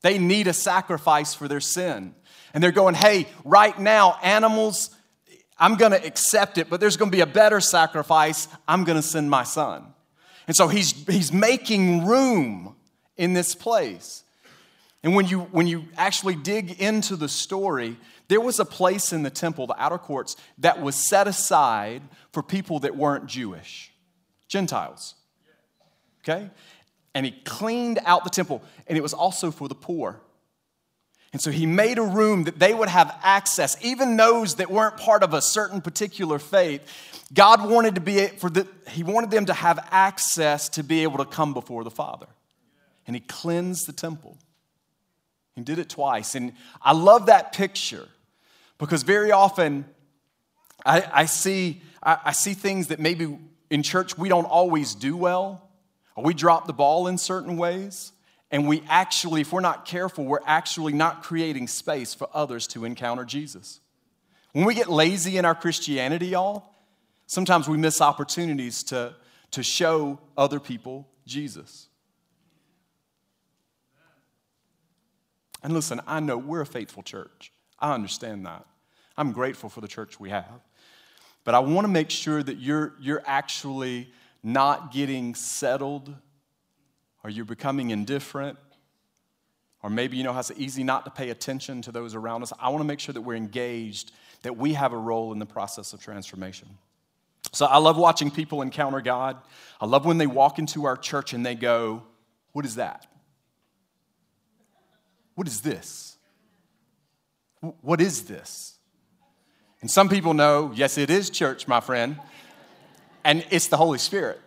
They 0.00 0.16
need 0.16 0.46
a 0.46 0.52
sacrifice 0.52 1.34
for 1.34 1.48
their 1.48 1.60
sin. 1.60 2.14
And 2.54 2.62
they're 2.62 2.70
going, 2.70 2.94
hey, 2.94 3.26
right 3.44 3.76
now, 3.78 4.16
animals, 4.22 4.90
I'm 5.58 5.74
going 5.74 5.92
to 5.92 6.06
accept 6.06 6.56
it, 6.56 6.70
but 6.70 6.78
there's 6.78 6.96
going 6.96 7.10
to 7.10 7.16
be 7.16 7.22
a 7.22 7.26
better 7.26 7.60
sacrifice. 7.60 8.46
I'm 8.68 8.84
going 8.84 8.96
to 8.96 9.02
send 9.02 9.28
my 9.28 9.42
son. 9.42 9.86
And 10.46 10.54
so 10.54 10.68
he's, 10.68 10.92
he's 11.06 11.32
making 11.32 12.06
room 12.06 12.76
in 13.16 13.32
this 13.32 13.56
place. 13.56 14.22
And 15.02 15.16
when 15.16 15.26
you, 15.26 15.40
when 15.40 15.66
you 15.66 15.86
actually 15.96 16.36
dig 16.36 16.80
into 16.80 17.16
the 17.16 17.28
story, 17.28 17.96
there 18.32 18.40
was 18.40 18.58
a 18.58 18.64
place 18.64 19.12
in 19.12 19.22
the 19.24 19.28
temple, 19.28 19.66
the 19.66 19.74
outer 19.76 19.98
courts, 19.98 20.36
that 20.56 20.80
was 20.80 20.94
set 20.94 21.28
aside 21.28 22.00
for 22.32 22.42
people 22.42 22.78
that 22.78 22.96
weren't 22.96 23.26
Jewish, 23.26 23.92
Gentiles. 24.48 25.16
Okay? 26.22 26.48
And 27.14 27.26
he 27.26 27.32
cleaned 27.44 27.98
out 28.06 28.24
the 28.24 28.30
temple, 28.30 28.62
and 28.86 28.96
it 28.96 29.02
was 29.02 29.12
also 29.12 29.50
for 29.50 29.68
the 29.68 29.74
poor. 29.74 30.18
And 31.34 31.42
so 31.42 31.50
he 31.50 31.66
made 31.66 31.98
a 31.98 32.02
room 32.02 32.44
that 32.44 32.58
they 32.58 32.72
would 32.72 32.88
have 32.88 33.14
access, 33.22 33.76
even 33.84 34.16
those 34.16 34.54
that 34.54 34.70
weren't 34.70 34.96
part 34.96 35.22
of 35.22 35.34
a 35.34 35.42
certain 35.42 35.82
particular 35.82 36.38
faith. 36.38 36.80
God 37.34 37.68
wanted 37.68 37.96
to 37.96 38.00
be 38.00 38.28
for 38.28 38.48
the, 38.48 38.66
he 38.88 39.02
wanted 39.02 39.30
them 39.30 39.44
to 39.44 39.52
have 39.52 39.86
access 39.90 40.70
to 40.70 40.82
be 40.82 41.02
able 41.02 41.18
to 41.18 41.26
come 41.26 41.52
before 41.52 41.84
the 41.84 41.90
Father. 41.90 42.28
and 43.06 43.14
he 43.14 43.20
cleansed 43.20 43.86
the 43.86 43.92
temple. 43.92 44.38
He 45.54 45.60
did 45.60 45.78
it 45.78 45.90
twice. 45.90 46.34
And 46.34 46.54
I 46.80 46.94
love 46.94 47.26
that 47.26 47.52
picture 47.52 48.08
because 48.82 49.04
very 49.04 49.30
often 49.30 49.84
I, 50.84 51.08
I 51.12 51.24
see, 51.26 51.82
I, 52.02 52.18
I 52.24 52.32
see 52.32 52.52
things 52.52 52.88
that 52.88 52.98
maybe 52.98 53.38
in 53.70 53.84
church 53.84 54.18
we 54.18 54.28
don't 54.28 54.44
always 54.44 54.96
do 54.96 55.16
well, 55.16 55.70
or 56.16 56.24
we 56.24 56.34
drop 56.34 56.66
the 56.66 56.72
ball 56.72 57.06
in 57.06 57.16
certain 57.16 57.56
ways. 57.56 58.10
And 58.50 58.66
we 58.66 58.82
actually, 58.88 59.40
if 59.40 59.52
we're 59.52 59.60
not 59.60 59.86
careful, 59.86 60.24
we're 60.24 60.40
actually 60.44 60.92
not 60.92 61.22
creating 61.22 61.68
space 61.68 62.12
for 62.12 62.28
others 62.34 62.66
to 62.68 62.84
encounter 62.84 63.24
Jesus. 63.24 63.78
When 64.50 64.64
we 64.64 64.74
get 64.74 64.90
lazy 64.90 65.36
in 65.36 65.44
our 65.44 65.54
Christianity, 65.54 66.26
y'all, 66.26 66.74
sometimes 67.28 67.68
we 67.68 67.76
miss 67.78 68.00
opportunities 68.00 68.82
to, 68.84 69.14
to 69.52 69.62
show 69.62 70.18
other 70.36 70.58
people 70.58 71.08
Jesus. 71.24 71.86
And 75.62 75.72
listen, 75.72 76.00
I 76.04 76.18
know 76.18 76.36
we're 76.36 76.62
a 76.62 76.66
faithful 76.66 77.04
church. 77.04 77.52
I 77.78 77.94
understand 77.94 78.44
that. 78.44 78.66
I'm 79.16 79.32
grateful 79.32 79.68
for 79.68 79.80
the 79.80 79.88
church 79.88 80.18
we 80.18 80.30
have. 80.30 80.60
But 81.44 81.54
I 81.54 81.58
want 81.58 81.84
to 81.84 81.92
make 81.92 82.10
sure 82.10 82.42
that 82.42 82.58
you're, 82.58 82.94
you're 83.00 83.22
actually 83.26 84.10
not 84.42 84.92
getting 84.92 85.34
settled 85.34 86.14
or 87.24 87.30
you're 87.30 87.44
becoming 87.44 87.90
indifferent 87.90 88.58
or 89.82 89.90
maybe 89.90 90.16
you 90.16 90.22
know 90.22 90.32
how 90.32 90.40
it's 90.40 90.52
easy 90.56 90.84
not 90.84 91.04
to 91.04 91.10
pay 91.10 91.30
attention 91.30 91.82
to 91.82 91.92
those 91.92 92.14
around 92.14 92.42
us. 92.42 92.52
I 92.58 92.68
want 92.68 92.82
to 92.82 92.86
make 92.86 93.00
sure 93.00 93.12
that 93.12 93.20
we're 93.20 93.36
engaged, 93.36 94.12
that 94.42 94.56
we 94.56 94.74
have 94.74 94.92
a 94.92 94.96
role 94.96 95.32
in 95.32 95.38
the 95.38 95.46
process 95.46 95.92
of 95.92 96.00
transformation. 96.00 96.68
So 97.52 97.66
I 97.66 97.78
love 97.78 97.96
watching 97.96 98.30
people 98.30 98.62
encounter 98.62 99.00
God. 99.00 99.36
I 99.80 99.86
love 99.86 100.06
when 100.06 100.18
they 100.18 100.26
walk 100.26 100.58
into 100.58 100.84
our 100.84 100.96
church 100.96 101.32
and 101.32 101.44
they 101.44 101.56
go, 101.56 102.04
What 102.52 102.64
is 102.64 102.76
that? 102.76 103.06
What 105.34 105.48
is 105.48 105.62
this? 105.62 106.16
What 107.80 108.00
is 108.00 108.24
this? 108.24 108.78
And 109.82 109.90
some 109.90 110.08
people 110.08 110.32
know, 110.32 110.72
yes, 110.74 110.96
it 110.96 111.10
is 111.10 111.28
church, 111.28 111.68
my 111.68 111.80
friend, 111.80 112.18
and 113.24 113.44
it's 113.50 113.66
the 113.66 113.76
Holy 113.76 113.98
Spirit. 113.98 114.40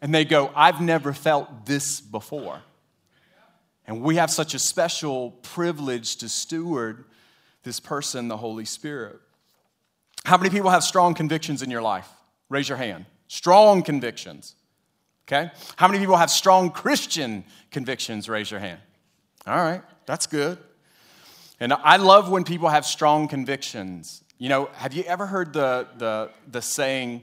And 0.00 0.14
they 0.14 0.24
go, 0.24 0.50
I've 0.54 0.80
never 0.80 1.12
felt 1.12 1.66
this 1.66 2.00
before. 2.00 2.60
And 3.86 4.02
we 4.02 4.16
have 4.16 4.30
such 4.30 4.54
a 4.54 4.58
special 4.58 5.32
privilege 5.42 6.16
to 6.16 6.28
steward 6.28 7.04
this 7.62 7.80
person, 7.80 8.28
the 8.28 8.36
Holy 8.36 8.64
Spirit. 8.64 9.18
How 10.24 10.36
many 10.36 10.50
people 10.50 10.70
have 10.70 10.84
strong 10.84 11.14
convictions 11.14 11.62
in 11.62 11.70
your 11.70 11.82
life? 11.82 12.08
Raise 12.48 12.68
your 12.68 12.78
hand. 12.78 13.06
Strong 13.28 13.82
convictions. 13.82 14.54
Okay? 15.26 15.50
How 15.76 15.88
many 15.88 15.98
people 15.98 16.16
have 16.16 16.30
strong 16.30 16.70
Christian 16.70 17.44
convictions? 17.70 18.28
Raise 18.28 18.50
your 18.50 18.60
hand. 18.60 18.80
All 19.46 19.56
right, 19.56 19.82
that's 20.06 20.26
good. 20.26 20.58
And 21.62 21.72
I 21.72 21.96
love 21.96 22.28
when 22.28 22.42
people 22.42 22.68
have 22.70 22.84
strong 22.84 23.28
convictions. 23.28 24.24
You 24.36 24.48
know, 24.48 24.68
have 24.72 24.94
you 24.94 25.04
ever 25.04 25.26
heard 25.26 25.52
the, 25.52 25.86
the, 25.96 26.30
the 26.50 26.60
saying, 26.60 27.22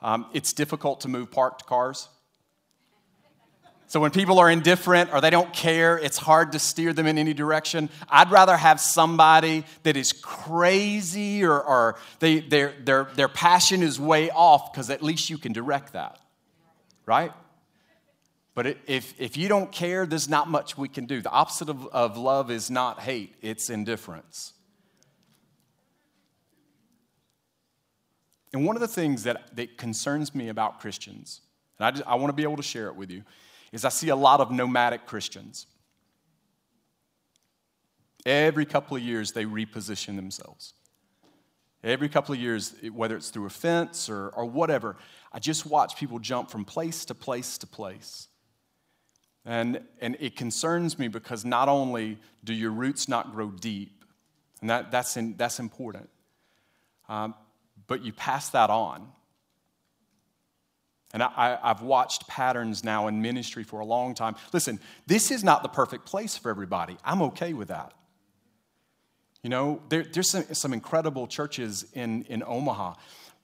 um, 0.00 0.26
it's 0.32 0.52
difficult 0.52 1.00
to 1.00 1.08
move 1.08 1.32
parked 1.32 1.66
cars? 1.66 2.06
So 3.88 3.98
when 3.98 4.12
people 4.12 4.38
are 4.38 4.48
indifferent 4.48 5.12
or 5.12 5.20
they 5.20 5.30
don't 5.30 5.52
care, 5.52 5.98
it's 5.98 6.18
hard 6.18 6.52
to 6.52 6.60
steer 6.60 6.92
them 6.92 7.08
in 7.08 7.18
any 7.18 7.34
direction. 7.34 7.90
I'd 8.08 8.30
rather 8.30 8.56
have 8.56 8.80
somebody 8.80 9.64
that 9.82 9.96
is 9.96 10.12
crazy 10.12 11.42
or, 11.42 11.60
or 11.60 11.98
they, 12.20 12.38
their, 12.38 12.72
their, 12.84 13.08
their 13.16 13.28
passion 13.28 13.82
is 13.82 13.98
way 13.98 14.30
off 14.30 14.72
because 14.72 14.88
at 14.90 15.02
least 15.02 15.30
you 15.30 15.36
can 15.36 15.52
direct 15.52 15.94
that, 15.94 16.20
right? 17.06 17.32
But 18.54 18.78
if, 18.86 19.14
if 19.18 19.36
you 19.36 19.48
don't 19.48 19.70
care, 19.70 20.06
there's 20.06 20.28
not 20.28 20.48
much 20.48 20.76
we 20.76 20.88
can 20.88 21.06
do. 21.06 21.22
The 21.22 21.30
opposite 21.30 21.68
of, 21.68 21.86
of 21.88 22.16
love 22.16 22.50
is 22.50 22.70
not 22.70 23.00
hate, 23.00 23.34
it's 23.42 23.70
indifference. 23.70 24.52
And 28.52 28.66
one 28.66 28.74
of 28.74 28.80
the 28.80 28.88
things 28.88 29.22
that, 29.24 29.54
that 29.56 29.78
concerns 29.78 30.34
me 30.34 30.48
about 30.48 30.80
Christians, 30.80 31.40
and 31.78 31.86
I, 31.86 31.90
just, 31.92 32.06
I 32.06 32.16
want 32.16 32.30
to 32.30 32.32
be 32.32 32.42
able 32.42 32.56
to 32.56 32.62
share 32.62 32.88
it 32.88 32.96
with 32.96 33.10
you, 33.10 33.22
is 33.70 33.84
I 33.84 33.90
see 33.90 34.08
a 34.08 34.16
lot 34.16 34.40
of 34.40 34.50
nomadic 34.50 35.06
Christians. 35.06 35.66
Every 38.26 38.66
couple 38.66 38.96
of 38.96 39.02
years, 39.02 39.32
they 39.32 39.44
reposition 39.44 40.16
themselves. 40.16 40.74
Every 41.82 42.08
couple 42.08 42.34
of 42.34 42.40
years, 42.40 42.74
whether 42.92 43.16
it's 43.16 43.30
through 43.30 43.46
a 43.46 43.50
fence 43.50 44.10
or, 44.10 44.28
or 44.30 44.44
whatever, 44.44 44.96
I 45.32 45.38
just 45.38 45.64
watch 45.64 45.96
people 45.96 46.18
jump 46.18 46.50
from 46.50 46.64
place 46.64 47.04
to 47.06 47.14
place 47.14 47.56
to 47.58 47.66
place. 47.66 48.26
And, 49.50 49.80
and 50.00 50.16
it 50.20 50.36
concerns 50.36 50.96
me 50.96 51.08
because 51.08 51.44
not 51.44 51.68
only 51.68 52.18
do 52.44 52.54
your 52.54 52.70
roots 52.70 53.08
not 53.08 53.32
grow 53.32 53.50
deep, 53.50 54.04
and 54.60 54.70
that, 54.70 54.92
that's, 54.92 55.16
in, 55.16 55.36
that's 55.36 55.58
important, 55.58 56.08
um, 57.08 57.34
but 57.88 58.04
you 58.04 58.12
pass 58.12 58.50
that 58.50 58.70
on. 58.70 59.08
And 61.12 61.20
I, 61.20 61.58
have 61.64 61.82
watched 61.82 62.28
patterns 62.28 62.84
now 62.84 63.08
in 63.08 63.20
ministry 63.22 63.64
for 63.64 63.80
a 63.80 63.84
long 63.84 64.14
time. 64.14 64.36
Listen, 64.52 64.78
this 65.08 65.32
is 65.32 65.42
not 65.42 65.64
the 65.64 65.68
perfect 65.68 66.06
place 66.06 66.36
for 66.36 66.48
everybody. 66.48 66.96
I'm 67.04 67.20
okay 67.22 67.52
with 67.52 67.66
that. 67.68 67.92
You 69.42 69.50
know, 69.50 69.82
there, 69.88 70.04
there's 70.04 70.30
some, 70.30 70.44
some 70.52 70.72
incredible 70.72 71.26
churches 71.26 71.86
in, 71.94 72.22
in 72.28 72.44
Omaha. 72.46 72.94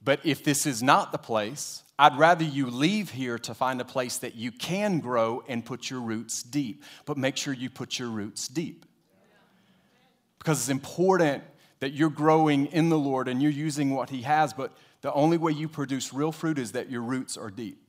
But 0.06 0.20
if 0.24 0.44
this 0.44 0.66
is 0.66 0.84
not 0.84 1.10
the 1.10 1.18
place, 1.18 1.82
I'd 1.98 2.16
rather 2.16 2.44
you 2.44 2.70
leave 2.70 3.10
here 3.10 3.40
to 3.40 3.54
find 3.54 3.80
a 3.80 3.84
place 3.84 4.18
that 4.18 4.36
you 4.36 4.52
can 4.52 5.00
grow 5.00 5.42
and 5.48 5.64
put 5.64 5.90
your 5.90 6.00
roots 6.00 6.44
deep. 6.44 6.84
But 7.06 7.18
make 7.18 7.36
sure 7.36 7.52
you 7.52 7.68
put 7.68 7.98
your 7.98 8.08
roots 8.08 8.46
deep. 8.46 8.86
Because 10.38 10.60
it's 10.60 10.68
important 10.68 11.42
that 11.80 11.92
you're 11.92 12.08
growing 12.08 12.66
in 12.66 12.88
the 12.88 12.96
Lord 12.96 13.26
and 13.26 13.42
you're 13.42 13.50
using 13.50 13.90
what 13.90 14.08
He 14.08 14.22
has, 14.22 14.52
but 14.52 14.76
the 15.00 15.12
only 15.12 15.38
way 15.38 15.50
you 15.50 15.68
produce 15.68 16.14
real 16.14 16.30
fruit 16.30 16.60
is 16.60 16.70
that 16.72 16.88
your 16.88 17.02
roots 17.02 17.36
are 17.36 17.50
deep. 17.50 17.82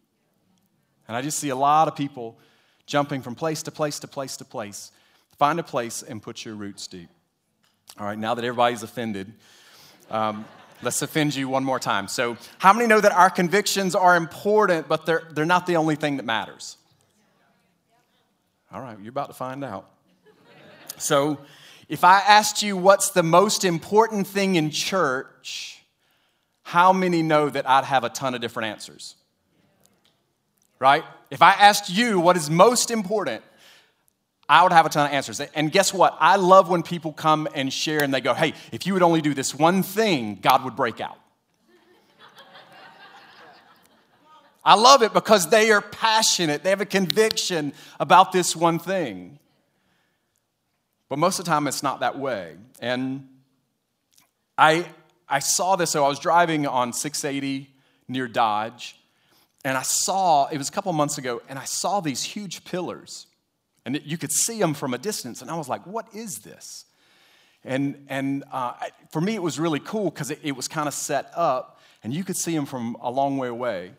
And 1.07 1.15
I 1.15 1.21
just 1.21 1.37
see 1.37 1.49
a 1.49 1.55
lot 1.55 1.87
of 1.87 1.95
people 1.95 2.39
jumping 2.87 3.21
from 3.21 3.35
place 3.35 3.61
to 3.61 3.71
place 3.71 3.99
to 3.99 4.07
place 4.07 4.37
to 4.37 4.45
place. 4.45 4.91
Find 5.37 5.59
a 5.59 5.63
place 5.63 6.01
and 6.01 6.19
put 6.19 6.43
your 6.45 6.55
roots 6.55 6.87
deep. 6.87 7.09
All 7.99 8.07
right, 8.07 8.17
now 8.17 8.33
that 8.33 8.43
everybody's 8.43 8.81
offended, 8.81 9.31
um, 10.09 10.45
let's 10.81 11.01
offend 11.01 11.35
you 11.35 11.49
one 11.49 11.63
more 11.63 11.79
time. 11.79 12.07
So, 12.07 12.37
how 12.59 12.73
many 12.73 12.87
know 12.87 12.99
that 12.99 13.11
our 13.11 13.29
convictions 13.29 13.95
are 13.95 14.15
important, 14.15 14.87
but 14.87 15.05
they're, 15.05 15.23
they're 15.31 15.45
not 15.45 15.65
the 15.67 15.77
only 15.77 15.95
thing 15.95 16.17
that 16.17 16.25
matters? 16.25 16.77
All 18.71 18.81
right, 18.81 18.97
you're 18.99 19.09
about 19.09 19.27
to 19.27 19.33
find 19.33 19.63
out. 19.63 19.89
So, 20.97 21.39
if 21.89 22.03
I 22.03 22.19
asked 22.19 22.63
you 22.63 22.75
what's 22.75 23.11
the 23.11 23.23
most 23.23 23.63
important 23.63 24.27
thing 24.27 24.55
in 24.55 24.71
church, 24.71 25.81
how 26.63 26.91
many 26.91 27.21
know 27.21 27.49
that 27.49 27.67
I'd 27.67 27.85
have 27.85 28.03
a 28.03 28.09
ton 28.09 28.35
of 28.35 28.41
different 28.41 28.67
answers? 28.67 29.15
Right? 30.79 31.03
If 31.31 31.41
I 31.41 31.53
asked 31.53 31.89
you 31.89 32.19
what 32.19 32.35
is 32.35 32.49
most 32.49 32.91
important, 32.91 33.43
I 34.49 34.63
would 34.63 34.71
have 34.71 34.85
a 34.85 34.89
ton 34.89 35.07
of 35.07 35.11
answers. 35.11 35.39
And 35.39 35.71
guess 35.71 35.93
what? 35.93 36.15
I 36.19 36.37
love 36.37 36.69
when 36.69 36.81
people 36.81 37.11
come 37.11 37.47
and 37.53 37.71
share 37.71 38.01
and 38.01 38.13
they 38.13 38.21
go, 38.21 38.33
hey, 38.33 38.53
if 38.71 38.85
you 38.85 38.93
would 38.93 39.03
only 39.03 39.21
do 39.21 39.33
this 39.33 39.53
one 39.53 39.83
thing, 39.83 40.39
God 40.41 40.63
would 40.63 40.75
break 40.75 41.01
out. 41.01 41.17
I 44.63 44.75
love 44.75 45.01
it 45.01 45.13
because 45.13 45.49
they 45.49 45.71
are 45.71 45.81
passionate, 45.81 46.61
they 46.61 46.71
have 46.71 46.81
a 46.81 46.85
conviction 46.85 47.71
about 48.01 48.33
this 48.33 48.53
one 48.53 48.79
thing. 48.79 49.39
But 51.07 51.19
most 51.19 51.39
of 51.39 51.45
the 51.45 51.51
time, 51.51 51.67
it's 51.67 51.83
not 51.83 52.01
that 52.01 52.19
way. 52.19 52.57
And 52.81 53.29
I, 54.57 54.85
I 55.29 55.39
saw 55.39 55.77
this, 55.77 55.91
so 55.91 56.03
I 56.03 56.09
was 56.09 56.19
driving 56.19 56.67
on 56.67 56.91
680 56.91 57.69
near 58.09 58.27
Dodge, 58.27 58.99
and 59.63 59.77
I 59.77 59.83
saw, 59.83 60.47
it 60.47 60.57
was 60.57 60.67
a 60.67 60.71
couple 60.73 60.91
months 60.91 61.17
ago, 61.17 61.41
and 61.47 61.57
I 61.57 61.63
saw 61.63 62.01
these 62.01 62.21
huge 62.21 62.65
pillars. 62.65 63.27
And 63.87 64.01
you 64.03 64.17
could 64.17 64.33
see 64.33 64.59
them 64.59 64.73
from 64.73 64.93
a 64.93 64.97
distance, 64.97 65.41
and 65.41 65.49
I 65.49 65.55
was 65.55 65.69
like, 65.69 65.87
what 65.87 66.13
is 66.13 66.39
this? 66.39 66.83
And, 67.63 68.05
and 68.09 68.43
uh, 68.51 68.73
for 69.11 69.21
me, 69.21 69.33
it 69.33 69.41
was 69.41 69.61
really 69.61 69.79
cool 69.79 70.09
because 70.09 70.29
it, 70.29 70.39
it, 70.43 70.57
was 70.57 70.67
kind 70.67 70.89
of 70.89 70.93
set 70.93 71.31
up, 71.33 71.79
and 72.03 72.13
you 72.13 72.25
could 72.25 72.35
see 72.35 72.53
them 72.53 72.65
from 72.65 72.97
a 72.99 73.09
long 73.09 73.37
way 73.37 73.47
away. 73.47 73.93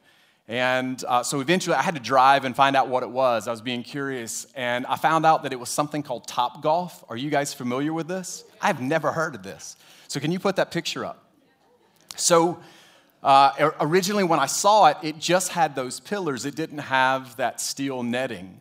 And 0.46 1.02
uh, 1.08 1.22
so 1.22 1.40
eventually, 1.40 1.74
I 1.74 1.80
had 1.80 1.94
to 1.94 2.02
drive 2.02 2.44
and 2.44 2.54
find 2.54 2.76
out 2.76 2.88
what 2.88 3.02
it 3.02 3.08
was. 3.08 3.48
I 3.48 3.50
was 3.50 3.62
being 3.62 3.82
curious, 3.82 4.46
and 4.54 4.84
I 4.84 4.96
found 4.96 5.24
out 5.24 5.44
that 5.44 5.54
it 5.54 5.58
was 5.58 5.70
something 5.70 6.02
called 6.02 6.26
Topgolf. 6.26 7.02
Are 7.08 7.16
you 7.16 7.30
guys 7.30 7.54
familiar 7.54 7.94
with 7.94 8.08
this? 8.08 8.44
I've 8.60 8.82
never 8.82 9.12
heard 9.12 9.34
of 9.34 9.42
this. 9.42 9.78
So, 10.06 10.20
can 10.20 10.30
you 10.30 10.38
put 10.38 10.56
that 10.56 10.70
picture 10.70 11.06
up? 11.06 11.24
So, 12.14 12.60
uh, 13.22 13.70
originally, 13.80 14.24
when 14.24 14.38
I 14.38 14.46
saw 14.46 14.88
it, 14.88 14.98
it 15.02 15.18
just 15.18 15.52
had 15.52 15.74
those 15.74 15.98
pillars, 15.98 16.44
it 16.44 16.56
didn't 16.56 16.76
have 16.76 17.38
that 17.38 17.58
steel 17.58 18.02
netting. 18.02 18.60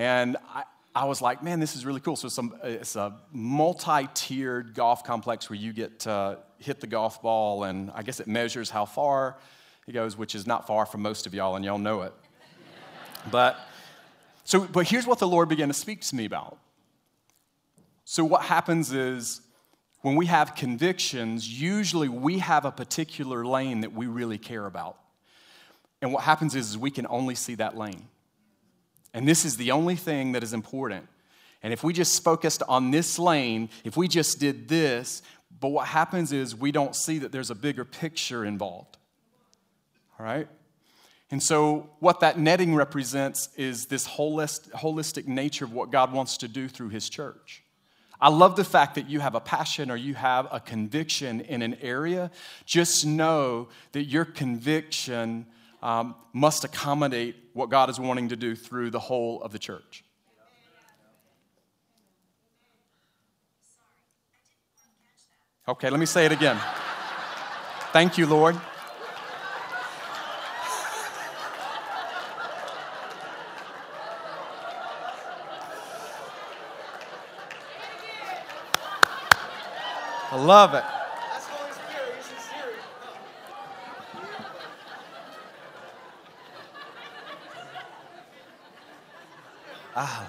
And 0.00 0.38
I, 0.54 0.62
I 0.94 1.04
was 1.04 1.20
like, 1.20 1.42
man, 1.42 1.60
this 1.60 1.76
is 1.76 1.84
really 1.84 2.00
cool. 2.00 2.16
So, 2.16 2.28
it's 2.28 2.38
a, 2.38 2.50
it's 2.62 2.96
a 2.96 3.18
multi 3.32 4.08
tiered 4.14 4.74
golf 4.74 5.04
complex 5.04 5.50
where 5.50 5.58
you 5.58 5.74
get 5.74 6.00
to 6.00 6.38
hit 6.56 6.80
the 6.80 6.86
golf 6.86 7.20
ball, 7.20 7.64
and 7.64 7.90
I 7.94 8.02
guess 8.02 8.18
it 8.18 8.26
measures 8.26 8.70
how 8.70 8.86
far 8.86 9.36
it 9.86 9.92
goes, 9.92 10.16
which 10.16 10.34
is 10.34 10.46
not 10.46 10.66
far 10.66 10.86
from 10.86 11.02
most 11.02 11.26
of 11.26 11.34
y'all, 11.34 11.54
and 11.54 11.66
y'all 11.66 11.76
know 11.76 12.00
it. 12.00 12.14
but 13.30 13.60
So, 14.44 14.60
but 14.60 14.88
here's 14.88 15.06
what 15.06 15.18
the 15.18 15.28
Lord 15.28 15.50
began 15.50 15.68
to 15.68 15.74
speak 15.74 16.00
to 16.00 16.16
me 16.16 16.24
about. 16.24 16.56
So, 18.06 18.24
what 18.24 18.40
happens 18.40 18.90
is 18.90 19.42
when 20.00 20.16
we 20.16 20.24
have 20.26 20.54
convictions, 20.54 21.46
usually 21.60 22.08
we 22.08 22.38
have 22.38 22.64
a 22.64 22.72
particular 22.72 23.44
lane 23.44 23.82
that 23.82 23.92
we 23.92 24.06
really 24.06 24.38
care 24.38 24.64
about. 24.64 24.96
And 26.00 26.10
what 26.10 26.22
happens 26.22 26.54
is, 26.54 26.70
is 26.70 26.78
we 26.78 26.90
can 26.90 27.06
only 27.10 27.34
see 27.34 27.56
that 27.56 27.76
lane. 27.76 28.08
And 29.12 29.26
this 29.26 29.44
is 29.44 29.56
the 29.56 29.72
only 29.72 29.96
thing 29.96 30.32
that 30.32 30.42
is 30.42 30.52
important. 30.52 31.06
And 31.62 31.72
if 31.72 31.84
we 31.84 31.92
just 31.92 32.22
focused 32.24 32.62
on 32.68 32.90
this 32.90 33.18
lane, 33.18 33.68
if 33.84 33.96
we 33.96 34.08
just 34.08 34.38
did 34.38 34.68
this, 34.68 35.22
but 35.60 35.68
what 35.68 35.88
happens 35.88 36.32
is 36.32 36.56
we 36.56 36.72
don't 36.72 36.96
see 36.96 37.18
that 37.18 37.32
there's 37.32 37.50
a 37.50 37.54
bigger 37.54 37.84
picture 37.84 38.44
involved. 38.44 38.96
All 40.18 40.24
right? 40.24 40.48
And 41.30 41.42
so, 41.42 41.90
what 42.00 42.20
that 42.20 42.38
netting 42.38 42.74
represents 42.74 43.50
is 43.56 43.86
this 43.86 44.06
holistic 44.08 45.26
nature 45.26 45.64
of 45.64 45.72
what 45.72 45.90
God 45.90 46.12
wants 46.12 46.36
to 46.38 46.48
do 46.48 46.66
through 46.66 46.88
His 46.88 47.08
church. 47.08 47.62
I 48.20 48.28
love 48.28 48.56
the 48.56 48.64
fact 48.64 48.96
that 48.96 49.08
you 49.08 49.20
have 49.20 49.34
a 49.34 49.40
passion 49.40 49.90
or 49.90 49.96
you 49.96 50.14
have 50.14 50.48
a 50.50 50.60
conviction 50.60 51.40
in 51.42 51.62
an 51.62 51.76
area. 51.80 52.30
Just 52.66 53.06
know 53.06 53.68
that 53.92 54.04
your 54.04 54.24
conviction 54.24 55.46
um, 55.82 56.14
must 56.32 56.64
accommodate 56.64 57.36
what 57.52 57.70
God 57.70 57.90
is 57.90 57.98
wanting 57.98 58.28
to 58.28 58.36
do 58.36 58.54
through 58.54 58.90
the 58.90 58.98
whole 58.98 59.42
of 59.42 59.52
the 59.52 59.58
church. 59.58 60.04
Okay, 65.68 65.88
let 65.88 66.00
me 66.00 66.06
say 66.06 66.26
it 66.26 66.32
again. 66.32 66.58
Thank 67.92 68.18
you, 68.18 68.26
Lord. 68.26 68.60
I 80.32 80.36
love 80.36 80.74
it. 80.74 80.84
Ah. 90.02 90.26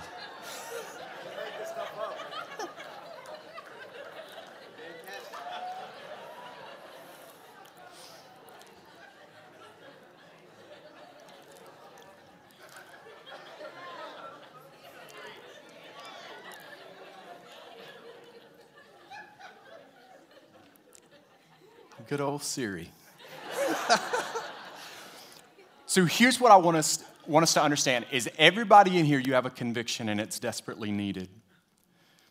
Good 22.09 22.19
old 22.19 22.43
Siri. 22.43 22.89
so 25.85 26.03
here's 26.03 26.41
what 26.41 26.51
I 26.51 26.57
want 26.57 26.75
us, 26.75 27.01
want 27.31 27.43
us 27.43 27.53
to 27.53 27.63
understand 27.63 28.05
is 28.11 28.29
everybody 28.37 28.97
in 28.97 29.05
here, 29.05 29.19
you 29.19 29.33
have 29.33 29.45
a 29.45 29.49
conviction 29.49 30.09
and 30.09 30.19
it's 30.19 30.39
desperately 30.39 30.91
needed. 30.91 31.29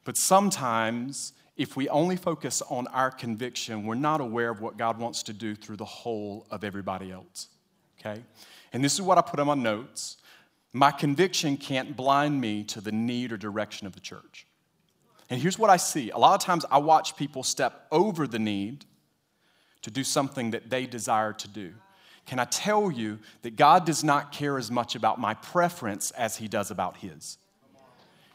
But 0.05 0.17
sometimes, 0.17 1.33
if 1.57 1.77
we 1.77 1.89
only 1.89 2.17
focus 2.17 2.63
on 2.71 2.87
our 2.89 3.11
conviction, 3.11 3.85
we're 3.85 3.95
not 3.95 4.21
aware 4.21 4.51
of 4.51 4.61
what 4.61 4.77
God 4.77 4.99
wants 4.99 5.23
to 5.25 5.33
do 5.33 5.55
through 5.55 5.77
the 5.77 5.85
whole 5.85 6.47
of 6.51 6.65
everybody 6.65 7.11
else. 7.11 7.49
Okay? 7.99 8.23
And 8.73 8.85
this 8.85 8.95
is 8.95 9.03
what 9.03 9.19
I 9.19 9.23
put 9.23 9.41
on 9.41 9.47
my 9.47 9.55
notes. 9.55 10.17
My 10.73 10.91
conviction 10.91 11.57
can't 11.57 11.97
blind 11.97 12.41
me 12.41 12.65
to 12.65 12.81
the 12.81 12.93
need 12.93 13.33
or 13.33 13.37
direction 13.37 13.87
of 13.87 13.95
the 13.95 14.01
church. 14.01 14.47
And 15.29 15.41
here's 15.41 15.59
what 15.59 15.71
I 15.71 15.77
see 15.77 16.11
a 16.11 16.19
lot 16.19 16.35
of 16.35 16.45
times 16.45 16.65
I 16.71 16.79
watch 16.79 17.17
people 17.17 17.43
step 17.43 17.87
over 17.91 18.27
the 18.27 18.39
need 18.39 18.85
to 19.83 19.91
do 19.91 20.05
something 20.05 20.51
that 20.51 20.71
they 20.71 20.87
desire 20.87 21.33
to 21.33 21.49
do. 21.49 21.73
Can 22.27 22.39
I 22.39 22.45
tell 22.45 22.91
you 22.91 23.19
that 23.43 23.57
God 23.57 23.85
does 23.85 24.05
not 24.05 24.33
care 24.33 24.59
as 24.59 24.71
much 24.71 24.95
about 24.95 25.19
my 25.19 25.35
preference 25.35 26.11
as 26.13 26.37
He 26.37 26.49
does 26.49 26.71
about 26.71 26.99
His? 26.99 27.39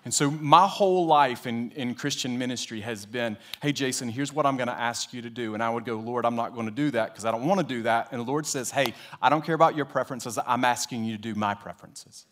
And 0.05 0.13
so, 0.13 0.29
my 0.29 0.67
whole 0.67 1.07
life 1.07 1.47
in, 1.47 1.71
in 1.71 1.95
Christian 1.95 2.37
ministry 2.37 2.81
has 2.81 3.07
been 3.07 3.37
hey, 3.61 3.71
Jason, 3.73 4.07
here's 4.07 4.31
what 4.31 4.45
I'm 4.45 4.55
going 4.55 4.67
to 4.67 4.79
ask 4.79 5.13
you 5.13 5.23
to 5.23 5.31
do. 5.31 5.55
And 5.55 5.63
I 5.63 5.69
would 5.69 5.83
go, 5.83 5.95
Lord, 5.95 6.25
I'm 6.25 6.35
not 6.35 6.53
going 6.53 6.67
to 6.67 6.71
do 6.71 6.91
that 6.91 7.11
because 7.11 7.25
I 7.25 7.31
don't 7.31 7.45
want 7.45 7.59
to 7.59 7.65
do 7.65 7.81
that. 7.83 8.09
And 8.11 8.21
the 8.21 8.25
Lord 8.25 8.45
says, 8.45 8.69
hey, 8.69 8.93
I 9.19 9.29
don't 9.29 9.43
care 9.43 9.55
about 9.55 9.75
your 9.75 9.85
preferences. 9.85 10.37
I'm 10.45 10.63
asking 10.63 11.05
you 11.05 11.15
to 11.17 11.21
do 11.21 11.33
my 11.33 11.55
preferences. 11.55 12.27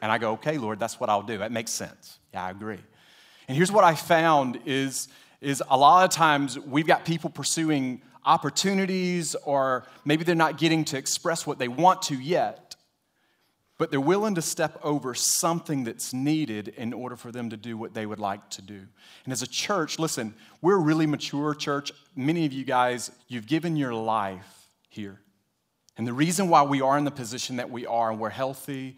And 0.00 0.12
I 0.12 0.18
go, 0.18 0.32
okay, 0.34 0.58
Lord, 0.58 0.78
that's 0.78 1.00
what 1.00 1.10
I'll 1.10 1.22
do. 1.22 1.38
That 1.38 1.50
makes 1.50 1.72
sense. 1.72 2.20
Yeah, 2.32 2.44
I 2.44 2.50
agree. 2.50 2.78
And 3.48 3.56
here's 3.56 3.72
what 3.72 3.82
I 3.82 3.96
found 3.96 4.60
is, 4.64 5.08
is 5.40 5.60
a 5.68 5.76
lot 5.76 6.04
of 6.04 6.10
times 6.10 6.56
we've 6.56 6.86
got 6.86 7.04
people 7.04 7.30
pursuing 7.30 8.00
opportunities, 8.24 9.34
or 9.44 9.86
maybe 10.04 10.24
they're 10.24 10.34
not 10.34 10.58
getting 10.58 10.84
to 10.86 10.98
express 10.98 11.46
what 11.46 11.58
they 11.58 11.68
want 11.68 12.02
to 12.02 12.14
yet, 12.14 12.76
but 13.78 13.90
they're 13.90 14.00
willing 14.00 14.34
to 14.34 14.42
step 14.42 14.78
over 14.82 15.14
something 15.14 15.84
that's 15.84 16.12
needed 16.12 16.68
in 16.68 16.92
order 16.92 17.16
for 17.16 17.30
them 17.30 17.50
to 17.50 17.56
do 17.56 17.76
what 17.76 17.94
they 17.94 18.06
would 18.06 18.18
like 18.18 18.50
to 18.50 18.62
do. 18.62 18.86
And 19.24 19.32
as 19.32 19.42
a 19.42 19.46
church, 19.46 19.98
listen, 19.98 20.34
we're 20.60 20.76
a 20.76 20.80
really 20.80 21.06
mature 21.06 21.54
church. 21.54 21.92
Many 22.16 22.44
of 22.44 22.52
you 22.52 22.64
guys, 22.64 23.10
you've 23.28 23.46
given 23.46 23.76
your 23.76 23.94
life 23.94 24.68
here. 24.88 25.20
And 25.96 26.06
the 26.06 26.12
reason 26.12 26.48
why 26.48 26.62
we 26.62 26.80
are 26.80 26.98
in 26.98 27.04
the 27.04 27.10
position 27.10 27.56
that 27.56 27.70
we 27.70 27.86
are, 27.86 28.10
and 28.10 28.20
we're 28.20 28.30
healthy, 28.30 28.96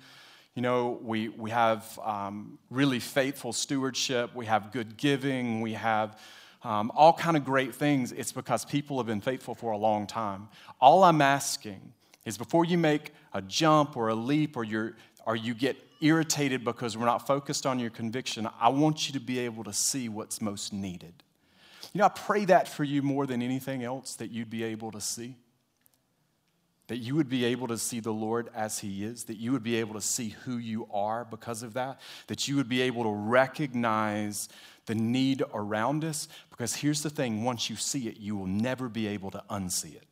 you 0.54 0.62
know, 0.62 0.98
we, 1.02 1.28
we 1.28 1.50
have 1.50 1.98
um, 2.02 2.59
really 2.70 3.00
faithful 3.00 3.52
stewardship, 3.52 4.35
we 4.35 4.46
have 4.46 4.72
good 4.72 4.96
giving, 4.96 5.61
we 5.61 5.74
have 5.74 6.18
um, 6.62 6.92
all 6.94 7.12
kind 7.12 7.36
of 7.36 7.44
great 7.44 7.74
things, 7.74 8.12
it's 8.12 8.32
because 8.32 8.64
people 8.64 8.98
have 8.98 9.06
been 9.06 9.20
faithful 9.20 9.54
for 9.54 9.72
a 9.72 9.78
long 9.78 10.06
time. 10.06 10.48
All 10.80 11.04
I'm 11.04 11.22
asking 11.22 11.92
is 12.24 12.36
before 12.36 12.64
you 12.64 12.76
make 12.76 13.12
a 13.32 13.40
jump 13.40 13.96
or 13.96 14.08
a 14.08 14.14
leap 14.14 14.56
or, 14.56 14.64
you're, 14.64 14.94
or 15.26 15.36
you 15.36 15.54
get 15.54 15.76
irritated 16.00 16.64
because 16.64 16.96
we're 16.96 17.06
not 17.06 17.26
focused 17.26 17.66
on 17.66 17.78
your 17.78 17.90
conviction, 17.90 18.48
I 18.60 18.68
want 18.68 19.08
you 19.08 19.14
to 19.14 19.20
be 19.20 19.38
able 19.40 19.64
to 19.64 19.72
see 19.72 20.08
what's 20.08 20.40
most 20.40 20.72
needed. 20.72 21.14
You 21.92 22.00
know, 22.00 22.04
I 22.06 22.10
pray 22.10 22.44
that 22.46 22.68
for 22.68 22.84
you 22.84 23.02
more 23.02 23.26
than 23.26 23.42
anything 23.42 23.82
else 23.82 24.14
that 24.16 24.30
you'd 24.30 24.50
be 24.50 24.62
able 24.64 24.92
to 24.92 25.00
see. 25.00 25.36
That 26.88 26.98
you 26.98 27.14
would 27.14 27.28
be 27.28 27.44
able 27.44 27.68
to 27.68 27.78
see 27.78 28.00
the 28.00 28.12
Lord 28.12 28.48
as 28.54 28.80
He 28.80 29.04
is, 29.04 29.24
that 29.24 29.36
you 29.36 29.52
would 29.52 29.62
be 29.62 29.76
able 29.76 29.94
to 29.94 30.00
see 30.00 30.30
who 30.44 30.58
you 30.58 30.88
are 30.92 31.24
because 31.24 31.62
of 31.62 31.74
that, 31.74 32.00
that 32.26 32.48
you 32.48 32.56
would 32.56 32.68
be 32.68 32.82
able 32.82 33.04
to 33.04 33.12
recognize 33.12 34.48
the 34.90 34.94
need 34.96 35.44
around 35.55 36.05
us. 36.05 36.26
Because 36.50 36.74
here's 36.74 37.00
the 37.00 37.11
thing 37.11 37.44
once 37.44 37.70
you 37.70 37.76
see 37.76 38.09
it, 38.09 38.18
you 38.18 38.37
will 38.37 38.48
never 38.48 38.88
be 38.88 39.07
able 39.07 39.31
to 39.31 39.40
unsee 39.48 39.94
it. 39.94 40.03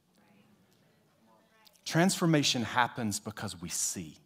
Transformation 1.85 2.62
happens 2.62 3.19
because 3.19 3.61
we 3.61 3.71
see. 3.71 4.19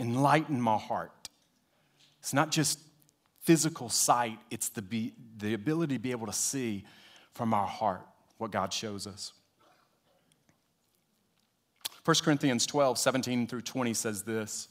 Enlighten 0.00 0.60
my 0.60 0.76
heart. 0.76 1.12
It's 2.18 2.34
not 2.34 2.50
just 2.50 2.80
physical 3.42 3.88
sight, 3.88 4.40
it's 4.50 4.70
the, 4.70 4.82
be, 4.82 5.12
the 5.36 5.54
ability 5.54 5.98
to 5.98 6.02
be 6.02 6.10
able 6.10 6.26
to 6.26 6.32
see 6.32 6.84
from 7.32 7.54
our 7.54 7.66
heart 7.66 8.04
what 8.38 8.50
God 8.50 8.72
shows 8.72 9.06
us. 9.06 9.32
1 12.04 12.16
Corinthians 12.24 12.66
12, 12.66 12.98
17 12.98 13.46
through 13.46 13.62
20 13.62 13.94
says 13.94 14.24
this 14.24 14.66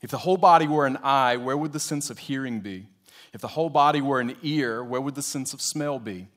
if 0.00 0.10
the 0.10 0.18
whole 0.18 0.36
body 0.36 0.68
were 0.68 0.86
an 0.86 0.98
eye, 1.02 1.36
where 1.36 1.56
would 1.56 1.72
the 1.72 1.80
sense 1.80 2.10
of 2.10 2.18
hearing 2.18 2.60
be? 2.60 2.86
If 3.32 3.40
the 3.40 3.48
whole 3.48 3.68
body 3.68 4.00
were 4.00 4.20
an 4.20 4.36
ear, 4.42 4.82
where 4.82 5.00
would 5.00 5.14
the 5.14 5.22
sense 5.22 5.52
of 5.52 5.60
smell 5.60 5.98
be? 5.98 6.28